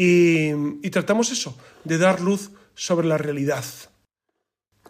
[0.02, 3.66] Y, tratamos eso, de dar luz sobre la realidad.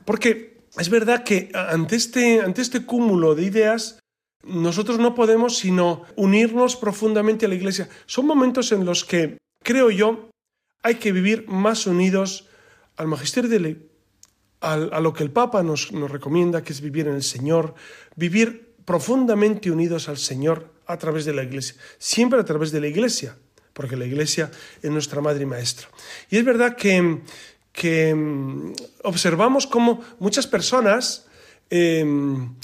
[0.06, 3.98] Porque es verdad que ante este, ante este cúmulo de ideas,
[4.44, 7.90] nosotros no podemos sino unirnos profundamente a la Iglesia.
[8.06, 10.30] Son momentos en los que, creo yo,
[10.84, 12.48] hay que vivir más unidos
[12.96, 13.90] al magisterio de
[14.62, 17.74] a, a lo que el Papa nos, nos recomienda, que es vivir en el Señor,
[18.16, 22.88] vivir profundamente unidos al Señor a través de la Iglesia, siempre a través de la
[22.88, 23.36] Iglesia,
[23.80, 25.88] porque la Iglesia es nuestra madre y maestra.
[26.30, 27.20] Y es verdad que,
[27.72, 31.26] que mm, observamos cómo muchas personas
[31.70, 32.56] em,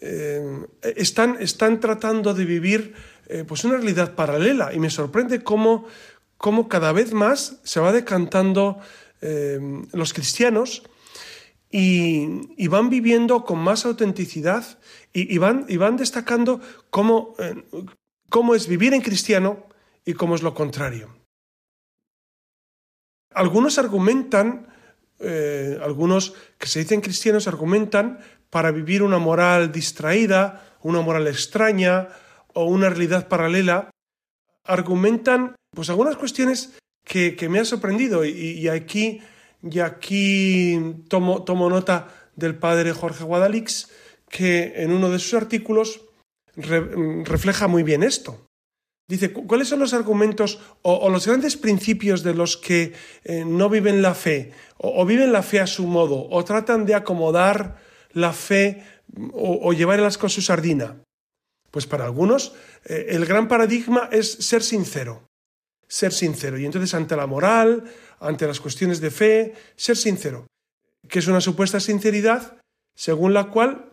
[0.00, 0.64] em,
[0.96, 2.94] están, están, tratando de vivir
[3.28, 5.84] eh, pues una realidad paralela y me sorprende cómo,
[6.38, 8.80] cómo cada vez más se va decantando
[9.20, 10.84] em, los cristianos
[11.70, 14.64] y, van viviendo con más autenticidad
[15.12, 17.62] y, van, y van, destacando cómo, eh,
[18.30, 19.70] cómo es vivir en cristiano
[20.04, 21.14] y cómo es lo contrario.
[23.34, 24.68] Algunos argumentan,
[25.20, 28.18] eh, algunos que se dicen cristianos argumentan
[28.50, 32.08] para vivir una moral distraída, una moral extraña
[32.52, 33.90] o una realidad paralela,
[34.64, 39.22] argumentan pues algunas cuestiones que, me han sorprendido y, aquí,
[39.62, 43.90] y aquí tomo, tomo nota del padre Jorge Guadalix,
[44.28, 46.02] que en uno de sus artículos
[46.54, 48.46] refleja muy bien esto.
[49.08, 52.92] Dice, ¿cuáles son los argumentos o, los grandes principios de los que
[53.24, 56.94] eh, no viven la fe o, viven la fe a su modo o tratan de
[56.94, 57.76] acomodar
[58.12, 58.84] la fe
[59.32, 61.02] o, llevar el asco a su sardina?
[61.70, 65.26] Pues para algunos eh, el gran paradigma es ser sincero,
[65.88, 66.58] ser sincero.
[66.58, 67.84] Y entonces ante la moral,
[68.20, 70.46] ante las cuestiones de fe, ser sincero,
[71.08, 72.56] que es una supuesta sinceridad
[72.94, 73.91] según la cual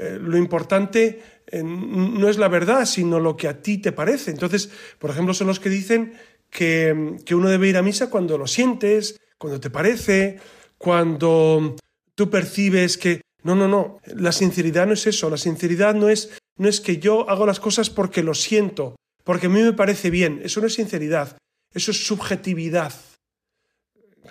[0.00, 4.30] eh, lo importante eh, no es la verdad, sino lo que a ti te parece.
[4.30, 6.14] Entonces, por ejemplo, son los que dicen
[6.48, 10.38] que, que uno debe ir a misa cuando lo sientes, cuando te parece,
[10.78, 11.76] cuando
[12.14, 13.20] tú percibes que...
[13.42, 13.98] No, no, no.
[14.16, 15.28] La sinceridad no es eso.
[15.28, 19.46] La sinceridad no es, no es que yo hago las cosas porque lo siento, porque
[19.46, 20.40] a mí me parece bien.
[20.42, 21.36] Eso no es sinceridad.
[21.74, 22.94] Eso es subjetividad.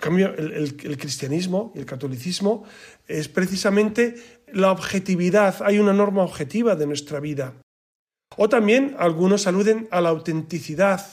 [0.00, 2.64] cambio, el, cristianismo y el catolicismo
[3.06, 7.54] es precisamente la objetividad, hay una norma objetiva de nuestra vida.
[8.36, 11.04] O también algunos aluden a la autenticidad,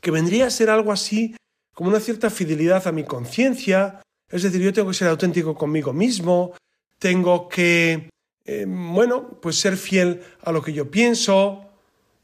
[0.00, 1.34] que vendría a ser algo así
[1.74, 5.92] como una cierta fidelidad a mi conciencia, es decir, yo tengo que ser auténtico conmigo
[5.92, 6.54] mismo,
[6.98, 8.10] tengo que,
[8.44, 11.66] eh, bueno, pues ser fiel a lo que yo pienso.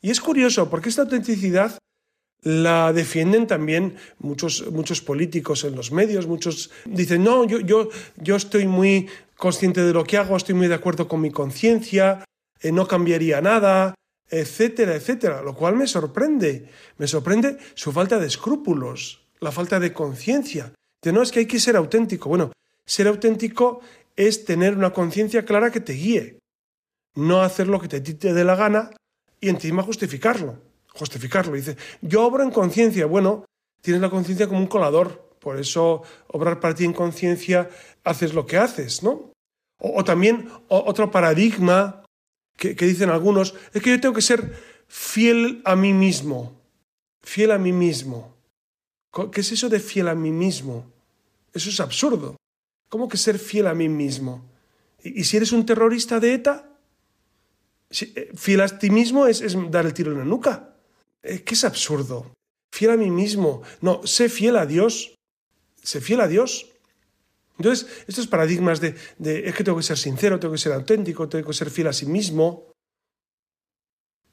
[0.02, 1.79] Y es curioso, porque esta autenticidad
[2.42, 8.37] la defienden también muchos, muchos políticos en los medios, muchos dicen, no, yo, yo, yo
[8.37, 12.25] estoy muy consciente de lo que hago, estoy muy de acuerdo con mi conciencia,
[12.61, 13.94] eh, no cambiaría nada,
[14.29, 19.92] etcétera, etcétera, lo cual me sorprende, me sorprende su falta de escrúpulos, la falta de
[19.92, 20.72] conciencia.
[21.03, 22.29] De no es que hay que ser auténtico.
[22.29, 22.53] Bueno,
[22.85, 23.81] ser auténtico
[24.16, 26.38] es tener una conciencia clara que te guíe,
[27.14, 28.90] no hacer lo que te, te dé la gana
[29.40, 30.59] y encima justificarlo
[30.96, 31.55] justificarlo.
[31.55, 33.07] Dice, yo obro en conciencia.
[33.07, 33.44] Bueno,
[33.81, 37.70] tienes la conciencia como un colador, por eso obrar para ti en conciencia
[38.02, 39.30] haces lo que haces, ¿no?
[39.78, 42.02] O, también otro paradigma
[42.56, 44.40] que, dicen algunos es que yo tengo que ser
[44.88, 46.61] fiel a mí mismo,
[47.22, 48.35] fiel a mí mismo.
[49.30, 50.85] ¿Qué es eso de fiel a mí mismo?
[51.54, 52.35] Eso es absurdo.
[52.88, 54.44] ¿Cómo que ser fiel a mí mismo?
[55.00, 56.68] ¿Y, si eres un terrorista de ETA?
[58.00, 60.74] Eh, fiel a ti mismo es, es dar el tiro en la nuca.
[61.22, 62.32] Es que es absurdo.
[62.72, 63.62] Fiel a mí mismo.
[63.80, 65.15] No, sé fiel a Dios.
[65.87, 66.66] Sé fiel a Dios.
[67.59, 71.46] Entonces, estos paradigmas de, es que tengo que ser sincero, tengo que ser auténtico, tengo
[71.46, 72.72] que ser fiel a sí mismo.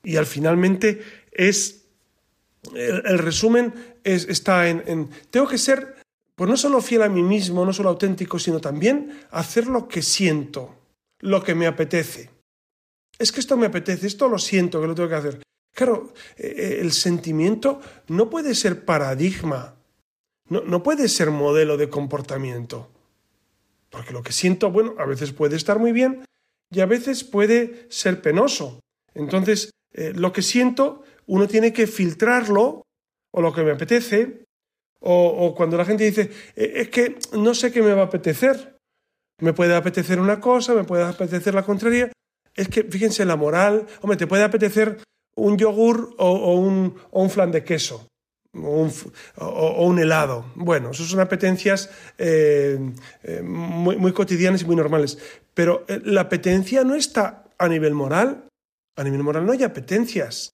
[0.03, 1.85] Y al finalmente es.
[2.73, 5.97] El, resumen es, está en, Tengo que ser
[6.33, 10.01] pues no solo fiel a mí mismo, no solo auténtico, sino también hacer lo que
[10.01, 10.75] siento,
[11.19, 12.31] lo que me apetece.
[13.19, 15.43] Es que esto me apetece, esto lo siento que lo tengo que hacer.
[15.75, 19.75] Claro, eh, eh, el sentimiento no puede ser paradigma,
[20.49, 22.89] no, no puede ser modelo de comportamiento.
[23.89, 26.25] Porque lo que siento, bueno, a veces puede estar muy bien
[26.71, 28.79] y a veces puede ser penoso.
[29.13, 32.83] Entonces, eh, lo que siento, uno tiene que filtrarlo,
[33.31, 34.45] o lo que me apetece,
[35.05, 38.77] o, cuando la gente dice, es que no sé qué me va a apetecer.
[39.41, 42.09] Me puede apetecer una cosa, me puede apetecer la contraria.
[42.55, 44.99] Es que, fíjense, la moral, hombre, te puede apetecer
[45.35, 48.07] un yogur o, un, un, flan de queso.
[48.55, 50.45] O un, helado.
[50.53, 51.89] Bueno, eso son apetencias
[52.19, 52.77] eh,
[53.23, 55.17] eh, muy, muy, cotidianas y muy normales.
[55.55, 58.47] Pero eh, la apetencia no está a nivel moral.
[58.95, 60.53] A nivel moral no hay apetencias.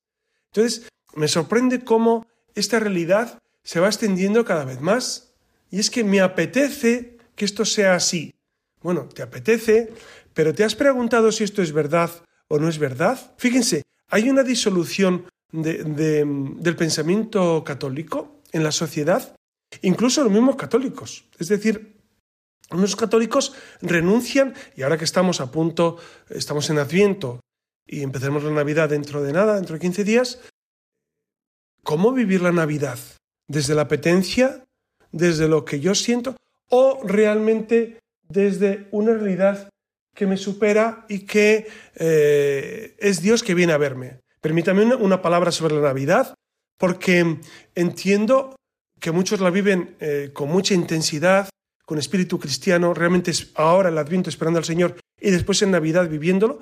[0.53, 2.25] Entonces, me sorprende cómo
[2.55, 5.33] esta realidad se va extendiendo cada vez más.
[5.69, 8.33] Y es que me apetece que esto sea así.
[8.81, 9.93] Bueno, te apetece,
[10.33, 12.09] pero ¿te has preguntado si esto es verdad
[12.47, 13.33] o no es verdad?
[13.37, 19.35] Fíjense, hay una disolución del pensamiento católico en la sociedad,
[19.81, 21.25] incluso los mismos católicos.
[21.39, 21.97] Es decir,
[22.71, 25.97] los católicos renuncian, y ahora que estamos a punto,
[26.29, 27.39] estamos en Adviento
[27.87, 30.39] y empezaremos la Navidad dentro de nada, dentro de 15 días,
[31.83, 32.99] ¿cómo vivir la Navidad?
[33.47, 34.63] ¿Desde la apetencia?
[35.11, 36.35] ¿Desde lo que yo siento?
[36.69, 37.97] ¿O realmente
[38.27, 39.69] desde una realidad
[40.15, 44.19] que me supera y que eh, es Dios que viene a verme.
[44.41, 46.33] Permítame una, palabra sobre la Navidad,
[46.77, 47.39] porque
[47.75, 48.55] entiendo
[48.99, 51.49] que muchos la viven eh, con mucha intensidad,
[51.85, 56.07] con espíritu cristiano, realmente es ahora el Adviento esperando al Señor y después en Navidad
[56.07, 56.61] viviéndolo,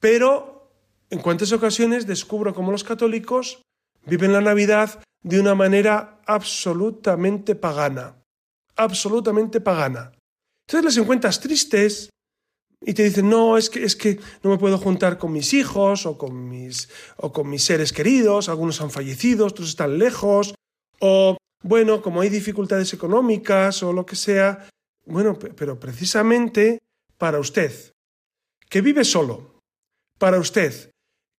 [0.00, 0.72] pero
[1.08, 3.62] en cuantas ocasiones descubro cómo los católicos
[4.04, 8.16] viven la Navidad de una manera absolutamente pagana,
[8.76, 10.12] absolutamente pagana.
[10.66, 12.10] Entonces les encuentras tristes,
[12.88, 16.06] y te dicen, no, es que, es que no me puedo juntar con mis hijos
[16.06, 20.54] o con mis, o con mis seres queridos, algunos han fallecido, otros están lejos,
[21.00, 24.68] o bueno, como hay dificultades económicas o lo que sea,
[25.04, 26.78] bueno, pero precisamente
[27.18, 27.72] para usted,
[28.68, 29.58] que vive solo,
[30.18, 30.92] para usted,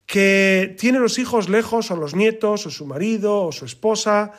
[0.06, 4.34] que tiene los hijos lejos o los nietos o su marido o su esposa,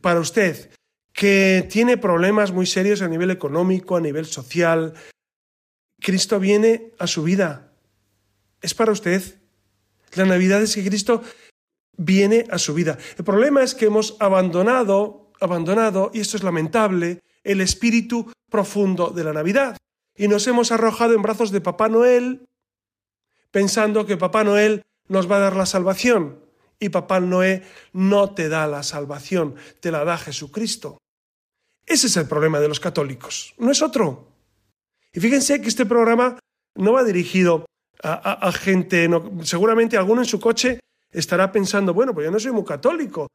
[0.00, 0.72] para usted,
[1.12, 4.94] que tiene problemas muy serios a nivel económico, a nivel social,
[6.04, 7.72] Cristo viene a su vida.
[8.60, 9.22] Es para usted.
[10.12, 11.22] La Navidad es que Cristo
[11.96, 12.98] viene a su vida.
[13.16, 19.24] El problema es que hemos abandonado, abandonado, y esto es lamentable, el espíritu profundo de
[19.24, 19.78] la Navidad.
[20.14, 22.44] Y nos hemos arrojado en brazos de Papá Noel,
[23.50, 26.38] pensando que Papá Noel nos va a dar la salvación.
[26.78, 27.62] Y Papá Noel
[27.94, 30.98] no te da la salvación, te la da Jesucristo.
[31.86, 34.33] Ese es el problema de los católicos, no es otro.
[35.14, 36.38] Y fíjense que este programa
[36.74, 37.64] no va dirigido
[38.02, 39.08] a, gente,
[39.44, 43.28] seguramente alguno en su coche estará pensando, bueno, pues yo no soy muy católico,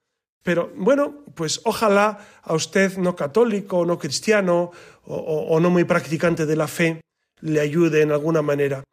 [0.43, 4.71] pero bueno, pues ojalá a usted no católico, no cristiano
[5.05, 7.01] o, no muy practicante de la fe
[7.41, 8.83] le ayude en alguna manera.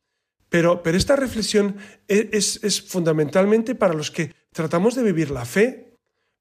[0.49, 1.77] Pero, pero esta reflexión
[2.09, 5.93] e, es, es, fundamentalmente para los que tratamos de vivir la fe.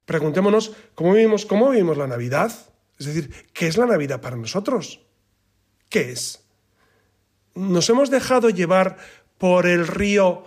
[0.04, 2.52] Preguntémonos cómo vivimos, cómo vivimos la Navidad.
[2.98, 5.05] Es decir, ¿qué es la Navidad para nosotros?
[5.88, 6.44] ¿Qué es?
[7.54, 8.98] ¿Nos hemos dejado llevar
[9.38, 10.44] por el río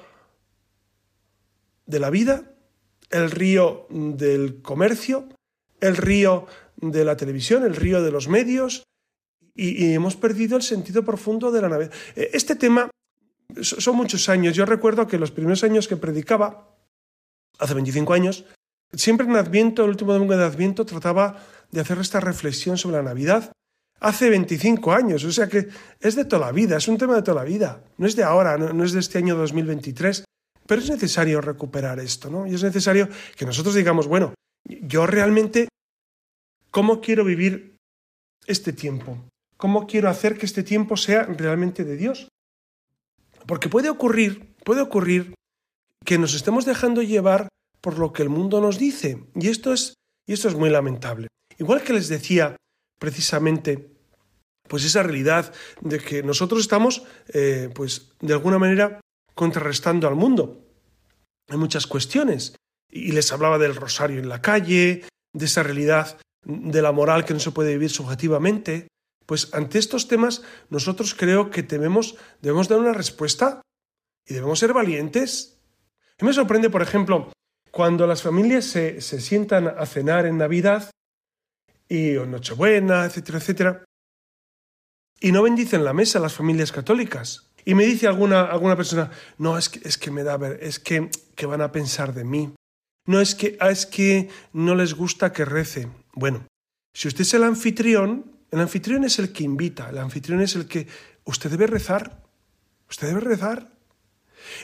[1.85, 2.43] de la vida,
[3.09, 5.27] el río del comercio,
[5.81, 6.45] el río
[6.77, 8.83] de la televisión, el río de los medios,
[9.55, 11.91] y, hemos perdido el sentido profundo de la Navidad?
[12.15, 12.89] E, este tema
[13.61, 14.55] son muchos años.
[14.55, 16.69] Yo recuerdo que los primeros años que predicaba,
[17.57, 18.45] hace 25 años,
[18.93, 23.03] siempre en Adviento, el último domingo de Adviento, trataba de hacer esta reflexión sobre la
[23.03, 23.51] Navidad
[23.99, 25.67] hace 25 años, o sea que
[25.99, 28.23] es de toda la vida, es un tema de toda la vida, no es de
[28.23, 30.23] ahora, no, es de este año 2023,
[30.65, 32.47] pero es necesario recuperar esto, ¿no?
[32.47, 34.33] Y es necesario que nosotros digamos, bueno,
[34.65, 35.67] yo realmente,
[36.71, 37.75] ¿cómo quiero vivir
[38.45, 39.17] este tiempo?
[39.57, 42.29] ¿Cómo quiero hacer que este tiempo sea realmente de Dios?
[43.45, 45.33] Porque puede ocurrir, puede ocurrir
[46.05, 47.49] que nos estemos dejando llevar
[47.81, 49.95] por lo que el mundo nos dice, y esto es,
[50.27, 51.27] y esto es muy lamentable.
[51.57, 52.55] Igual que les decía
[52.99, 53.95] precisamente
[54.67, 59.01] pues esa realidad de que nosotros estamos, eh, pues de alguna manera,
[59.33, 60.63] contrarrestando al mundo
[61.47, 62.55] en muchas cuestiones.
[62.91, 67.33] Y les hablaba del rosario en la calle, de esa realidad de la moral que
[67.33, 68.87] no se puede vivir subjetivamente.
[69.25, 73.61] Pues ante estos temas nosotros creo que debemos, debemos dar una respuesta
[74.25, 75.59] y debemos ser valientes.
[76.21, 77.31] Me sorprende, por ejemplo,
[77.71, 80.89] cuando las familias se, se sientan a cenar en Navidad
[81.89, 83.85] y Nochebuena, etcétera, etcétera.
[85.19, 87.49] Y no bendicen la mesa las familias católicas.
[87.65, 90.79] Y me dice alguna, alguna persona, no, es que, es que me da ver, es
[90.79, 92.53] que, que van a pensar de mí.
[93.05, 95.89] No, es que, ah, es que no les gusta que rece.
[96.13, 96.47] Bueno,
[96.93, 100.67] si usted es el anfitrión, el anfitrión es el que invita, el anfitrión es el
[100.67, 100.87] que
[101.25, 102.23] usted debe rezar.
[102.89, 103.69] Usted debe rezar.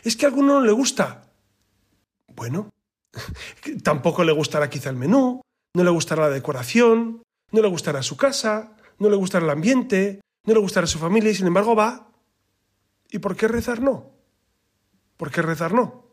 [0.04, 1.32] Es que a alguno no le gusta.
[2.34, 2.70] Bueno,
[3.84, 5.42] tampoco le gustará quizá el menú,
[5.76, 7.22] no le gustará la decoración,
[7.52, 11.32] no le gustará su casa, no le gustará el ambiente, no le gustará su familia
[11.32, 12.10] y sin embargo va.
[13.12, 14.12] ¿Y por qué rezar no?
[15.18, 16.06] ¿Por qué rezar no?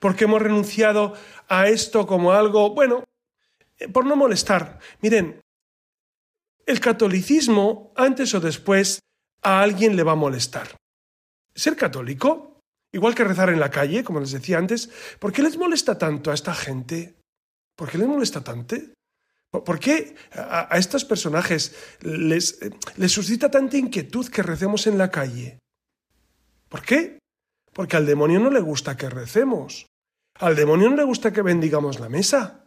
[0.00, 1.14] ¿Por qué hemos renunciado
[1.48, 3.04] a esto como algo, bueno,
[3.78, 4.80] eh, por no molestar?
[5.00, 5.40] Miren,
[6.66, 9.00] el catolicismo, antes o después,
[9.42, 10.76] a alguien le va a molestar.
[11.54, 12.58] Ser católico,
[12.92, 16.32] igual que rezar en la calle, como les decía antes, ¿por qué les molesta tanto
[16.32, 17.14] a esta gente?
[17.76, 18.76] ¿Por qué les molesta tanto?
[19.50, 22.58] ¿Por qué a, estos personajes les,
[22.96, 25.58] les suscita tanta inquietud que recemos en la calle?
[26.68, 27.18] ¿Por qué?
[27.72, 29.86] Porque al demonio no le gusta que recemos.
[30.40, 32.64] Al demonio no le gusta que bendigamos la mesa.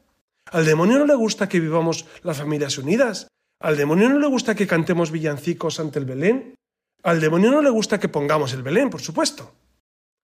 [0.51, 3.27] Al demonio no le gusta que vivamos las familias unidas.
[3.59, 6.55] Al demonio no le gusta que cantemos villancicos ante el Belén.
[7.03, 9.53] Al demonio no le gusta que pongamos el Belén, por supuesto.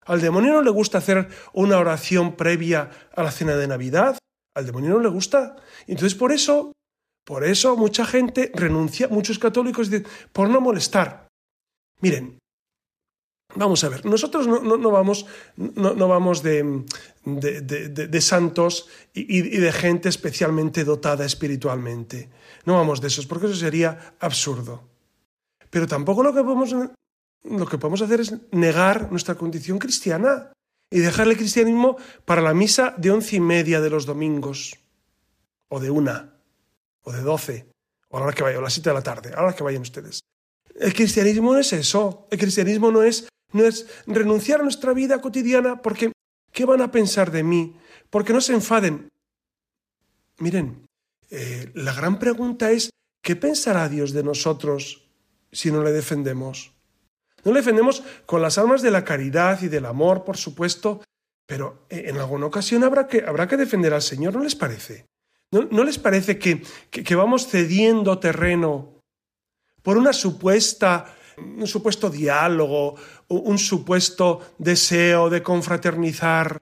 [0.05, 4.17] Al demonio no le gusta hacer una oración previa a la cena de Navidad.
[4.56, 5.56] Al demonio no le gusta.
[5.88, 6.74] Entonces por eso,
[7.26, 11.28] por eso mucha gente renuncia, muchos católicos dicen, por no molestar.
[12.01, 12.38] Miren,
[13.56, 15.26] vamos a ver, nosotros no, vamos,
[15.56, 16.84] no, vamos de,
[17.24, 22.30] de, santos y, y de gente especialmente dotada espiritualmente.
[22.66, 24.84] No vamos de esos, porque eso sería absurdo.
[25.70, 26.76] Pero tampoco lo que podemos,
[27.43, 30.51] lo que podemos hacer es negar nuestra condición cristiana
[30.94, 34.78] y dejar el cristianismo para la misa de once y media de los domingos,
[35.68, 36.38] o de una,
[37.02, 37.66] o de doce,
[38.10, 39.44] o a la hora que vaya, o a las siete de la tarde, a la
[39.46, 40.22] hora que vayan ustedes.
[40.76, 42.28] El cristianismo no es eso.
[42.30, 46.12] El cristianismo no es, no es renunciar a nuestra vida cotidiana porque
[46.52, 47.76] ¿qué van a pensar de mí?
[48.12, 49.10] Porque no se enfaden.
[50.38, 50.86] Miren,
[51.32, 52.91] eh, la gran pregunta es,
[53.24, 55.10] ¿qué pensará Dios de nosotros
[55.52, 56.72] si no le defendemos?
[57.44, 61.02] No le defendemos con las armas de la caridad y del amor, por supuesto,
[61.46, 65.06] pero eh, en alguna ocasión habrá que, habrá que defender al Señor, ¿no les parece?
[65.52, 69.00] ¿No, les parece que, que, vamos cediendo terreno
[69.84, 72.96] por una supuesta, un supuesto diálogo,
[73.28, 76.60] un supuesto deseo de confraternizar?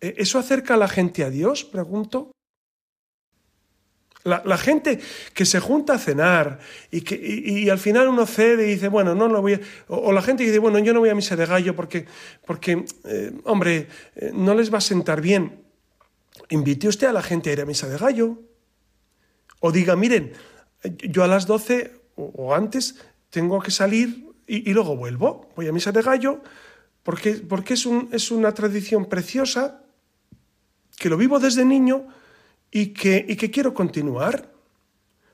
[0.00, 1.64] ¿E-, ¿Eso acerca a la gente a Dios?
[1.64, 2.30] Pregunto.
[4.24, 5.00] La, gente
[5.34, 6.58] que se junta a cenar
[6.90, 9.60] y que y, al final uno cede y dice, bueno, no lo voy.
[9.88, 12.06] O, la gente dice, bueno, yo no voy a misa de gallo porque,
[12.46, 15.62] porque eh, hombre, eh, no les va a sentar bien.
[16.48, 18.38] Invite usted a la gente a ir a misa de gallo.
[19.60, 20.32] O diga, miren,
[20.82, 22.96] yo a las 12 o, antes
[23.28, 25.50] tengo que salir y, luego vuelvo.
[25.54, 26.42] Voy a misa de gallo
[27.02, 29.82] porque, porque es, un, es una tradición preciosa
[30.96, 32.06] que lo vivo desde niño
[32.74, 34.52] y que, y que quiero continuar.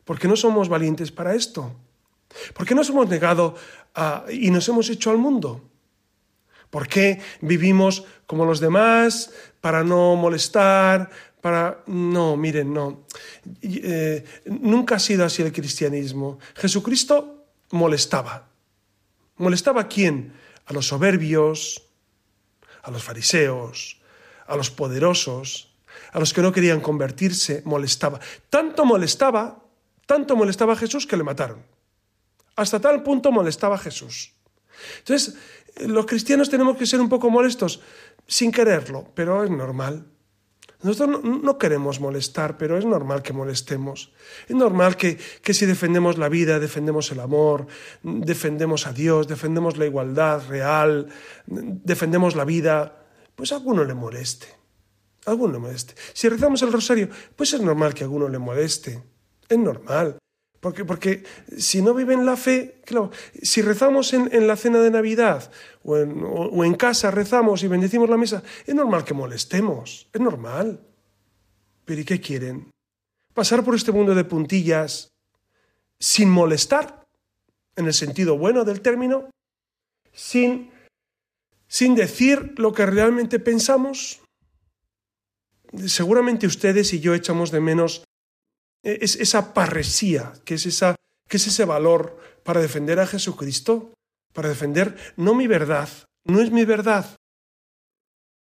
[0.05, 1.73] porque no somos valientes para esto?
[2.53, 3.55] ¿Por qué nos hemos negado
[4.31, 5.63] y nos hemos hecho al mundo?
[6.69, 9.31] ¿Por qué vivimos como los demás
[9.61, 11.11] para no molestar?
[11.41, 11.83] Para...
[11.87, 13.07] No, miren, no.
[13.63, 16.39] Eh, nunca ha sido así el cristianismo.
[16.57, 18.49] Jesucristo molestaba.
[19.37, 20.35] ¿Molestaba a quién?
[20.67, 21.87] A los soberbios,
[22.83, 24.01] a los fariseos,
[24.47, 25.70] a los poderosos,
[26.13, 28.21] a los que no querían convertirse, molestaba.
[28.49, 29.63] Tanto molestaba,
[30.07, 31.63] tanto molestaba a Jesús que le mataron.
[32.57, 34.35] Hasta tal punto molestaba a Jesús.
[34.99, 35.37] Entonces,
[35.87, 37.81] los cristianos tenemos que ser un poco molestos,
[38.27, 40.07] sin quererlo, pero es normal.
[40.83, 44.13] Nosotros no, queremos molestar, pero es normal que molestemos.
[44.49, 47.67] Es normal que, que, si defendemos la vida, defendemos el amor,
[48.03, 51.09] defendemos a Dios, defendemos la igualdad real,
[51.47, 53.05] defendemos la vida,
[53.37, 54.60] pues a alguno le moleste
[55.31, 55.95] alguno le moleste.
[56.13, 59.03] Si rezamos el rosario, pues es normal que a alguno le moleste.
[59.49, 60.19] Es normal.
[60.61, 61.25] Porque, porque
[61.57, 63.11] si no viven la fe, claro,
[63.43, 65.51] si rezamos en, la cena de Navidad
[65.83, 70.09] o en, o en casa rezamos y bendecimos la mesa, es normal que molestemos.
[70.13, 70.81] Es normal.
[71.87, 72.71] Pero ¿y qué quieren?
[73.33, 75.09] Pasar por este mundo de puntillas
[75.99, 77.07] sin molestar,
[77.77, 79.31] en el sentido bueno del término,
[80.13, 80.71] sin,
[81.69, 84.21] sin decir lo que realmente pensamos,
[85.87, 88.05] seguramente ustedes y yo echamos de menos
[88.83, 90.97] eh, esa parresía, que es, esa,
[91.29, 93.93] que es ese valor para defender a Jesucristo,
[94.33, 95.89] para defender no mi verdad,
[96.25, 97.17] no es mi verdad,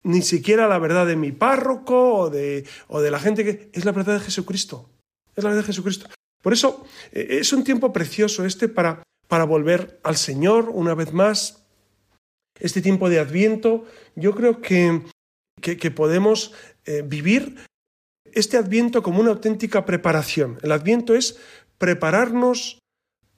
[0.03, 3.85] ni siquiera la verdad de mi párroco o de, o de la gente que es
[3.85, 4.89] la verdad de Jesucristo.
[5.35, 6.09] es la vida de Jesucristo.
[6.43, 11.12] Por eso eh, es un tiempo precioso este para, para volver al Señor una vez
[11.12, 11.64] más.
[12.59, 15.03] Este tiempo de Adviento, yo creo que,
[15.61, 16.53] que, podemos
[16.85, 17.57] eh, vivir
[18.33, 20.59] este Adviento como una auténtica preparación.
[20.63, 21.39] El Adviento es
[21.79, 22.79] prepararnos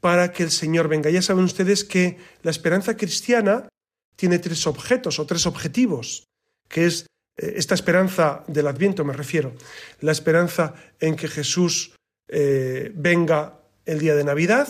[0.01, 1.11] para que el Señor venga.
[1.11, 3.69] Ya saben ustedes que la esperanza cristiana
[4.17, 6.25] tiene tres objetos o tres objetivos,
[6.69, 7.07] que es
[7.37, 9.55] eh, esta esperanza del Adviento, me refiero,
[10.01, 11.95] la esperanza en que Jesús
[12.29, 14.69] eh, venga el día de Navidad,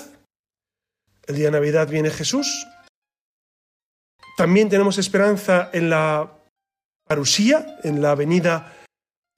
[1.27, 2.67] el día de Navidad viene Jesús,
[4.37, 6.38] también tenemos esperanza en la
[7.83, 8.75] en la venida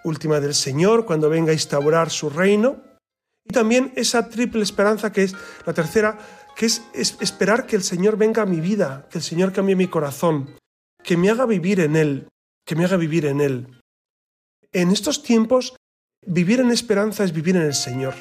[0.04, 2.82] última del Señor, cuando venga a instaurar su reino,
[3.44, 5.34] y también esa triple esperanza que es
[5.66, 6.18] la tercera,
[6.56, 6.82] que es,
[7.20, 10.56] esperar que el Señor venga a mi vida, que el Señor cambie mi corazón,
[11.02, 12.28] que me haga vivir en Él,
[12.66, 13.80] que me haga vivir en Él.
[14.72, 15.76] En estos tiempos,
[16.26, 18.14] vivir en esperanza es vivir en el Señor,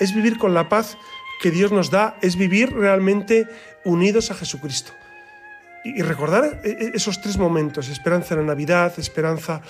[0.00, 0.96] es vivir con la paz
[1.42, 3.48] que Dios nos da, es vivir realmente
[3.84, 4.92] unidos a Jesucristo.
[5.84, 9.60] Y recordar e, e, esos tres momentos, esperanza en la Navidad, esperanza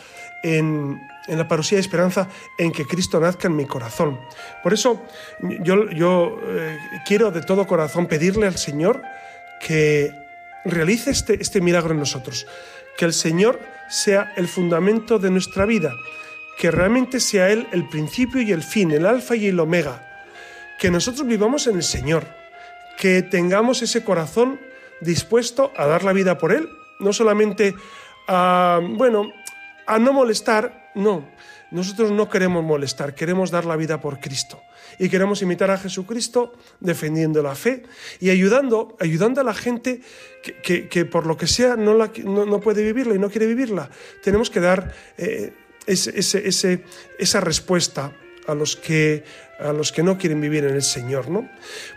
[0.44, 4.20] en, la parusía, esperanza en que Cristo nazca en mi corazón.
[4.62, 5.02] Por eso
[5.40, 9.02] yo, yo eh, quiero de todo corazón pedirle al Señor
[9.60, 10.12] que
[10.64, 12.46] realice este, este milagro en nosotros,
[12.96, 13.58] que el Señor
[13.88, 15.92] sea el fundamento de nuestra vida,
[16.58, 20.24] que realmente sea Él el principio y el fin, el alfa y el omega,
[20.78, 22.26] que nosotros vivamos en el Señor,
[22.98, 24.60] que tengamos ese corazón
[25.00, 26.68] dispuesto a dar la vida por Él,
[27.00, 27.74] no solamente
[28.28, 29.32] a, bueno,
[29.86, 31.28] a no molestar, no,
[31.70, 34.62] nosotros no queremos molestar, queremos dar la vida por Cristo.
[34.98, 37.82] Y queremos imitar a Jesucristo defendiendo la fe
[38.20, 40.00] y ayudando, ayudando a la gente
[40.62, 43.90] que, por lo que sea no, la, no, puede vivirla y no quiere vivirla.
[44.22, 45.52] Tenemos que dar eh,
[45.86, 46.84] ese,
[47.18, 48.12] esa respuesta
[48.46, 49.24] a los que
[49.58, 51.48] a los que no quieren vivir en el Señor, ¿no?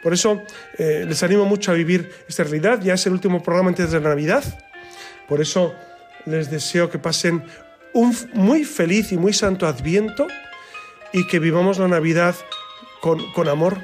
[0.03, 0.43] Por eso
[0.77, 2.79] eh, les animo mucho a vivir esta realidad.
[2.81, 4.43] Ya es el último programa antes de la Navidad.
[5.27, 5.73] Por eso
[6.25, 7.43] les deseo que pasen
[7.93, 10.27] un muy feliz y muy santo Adviento
[11.13, 12.35] y que vivamos la Navidad
[13.01, 13.79] con, amor,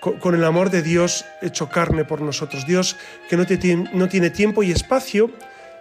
[0.00, 2.66] con, el amor de Dios hecho carne por nosotros.
[2.66, 2.96] Dios
[3.28, 3.44] que no,
[3.92, 5.30] no tiene tiempo y espacio,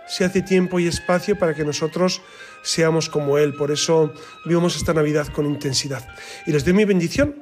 [0.08, 2.22] se hace tiempo y espacio para que nosotros
[2.64, 3.54] seamos como Él.
[3.54, 4.14] Por eso
[4.46, 6.08] vivimos esta Navidad con intensidad.
[6.46, 7.36] Y les doy mi bendición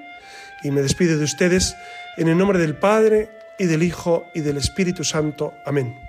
[0.64, 1.76] y me despido de ustedes
[2.18, 5.54] en el nombre del Padre y del Hijo y del Espíritu Santo.
[5.66, 6.09] Amén.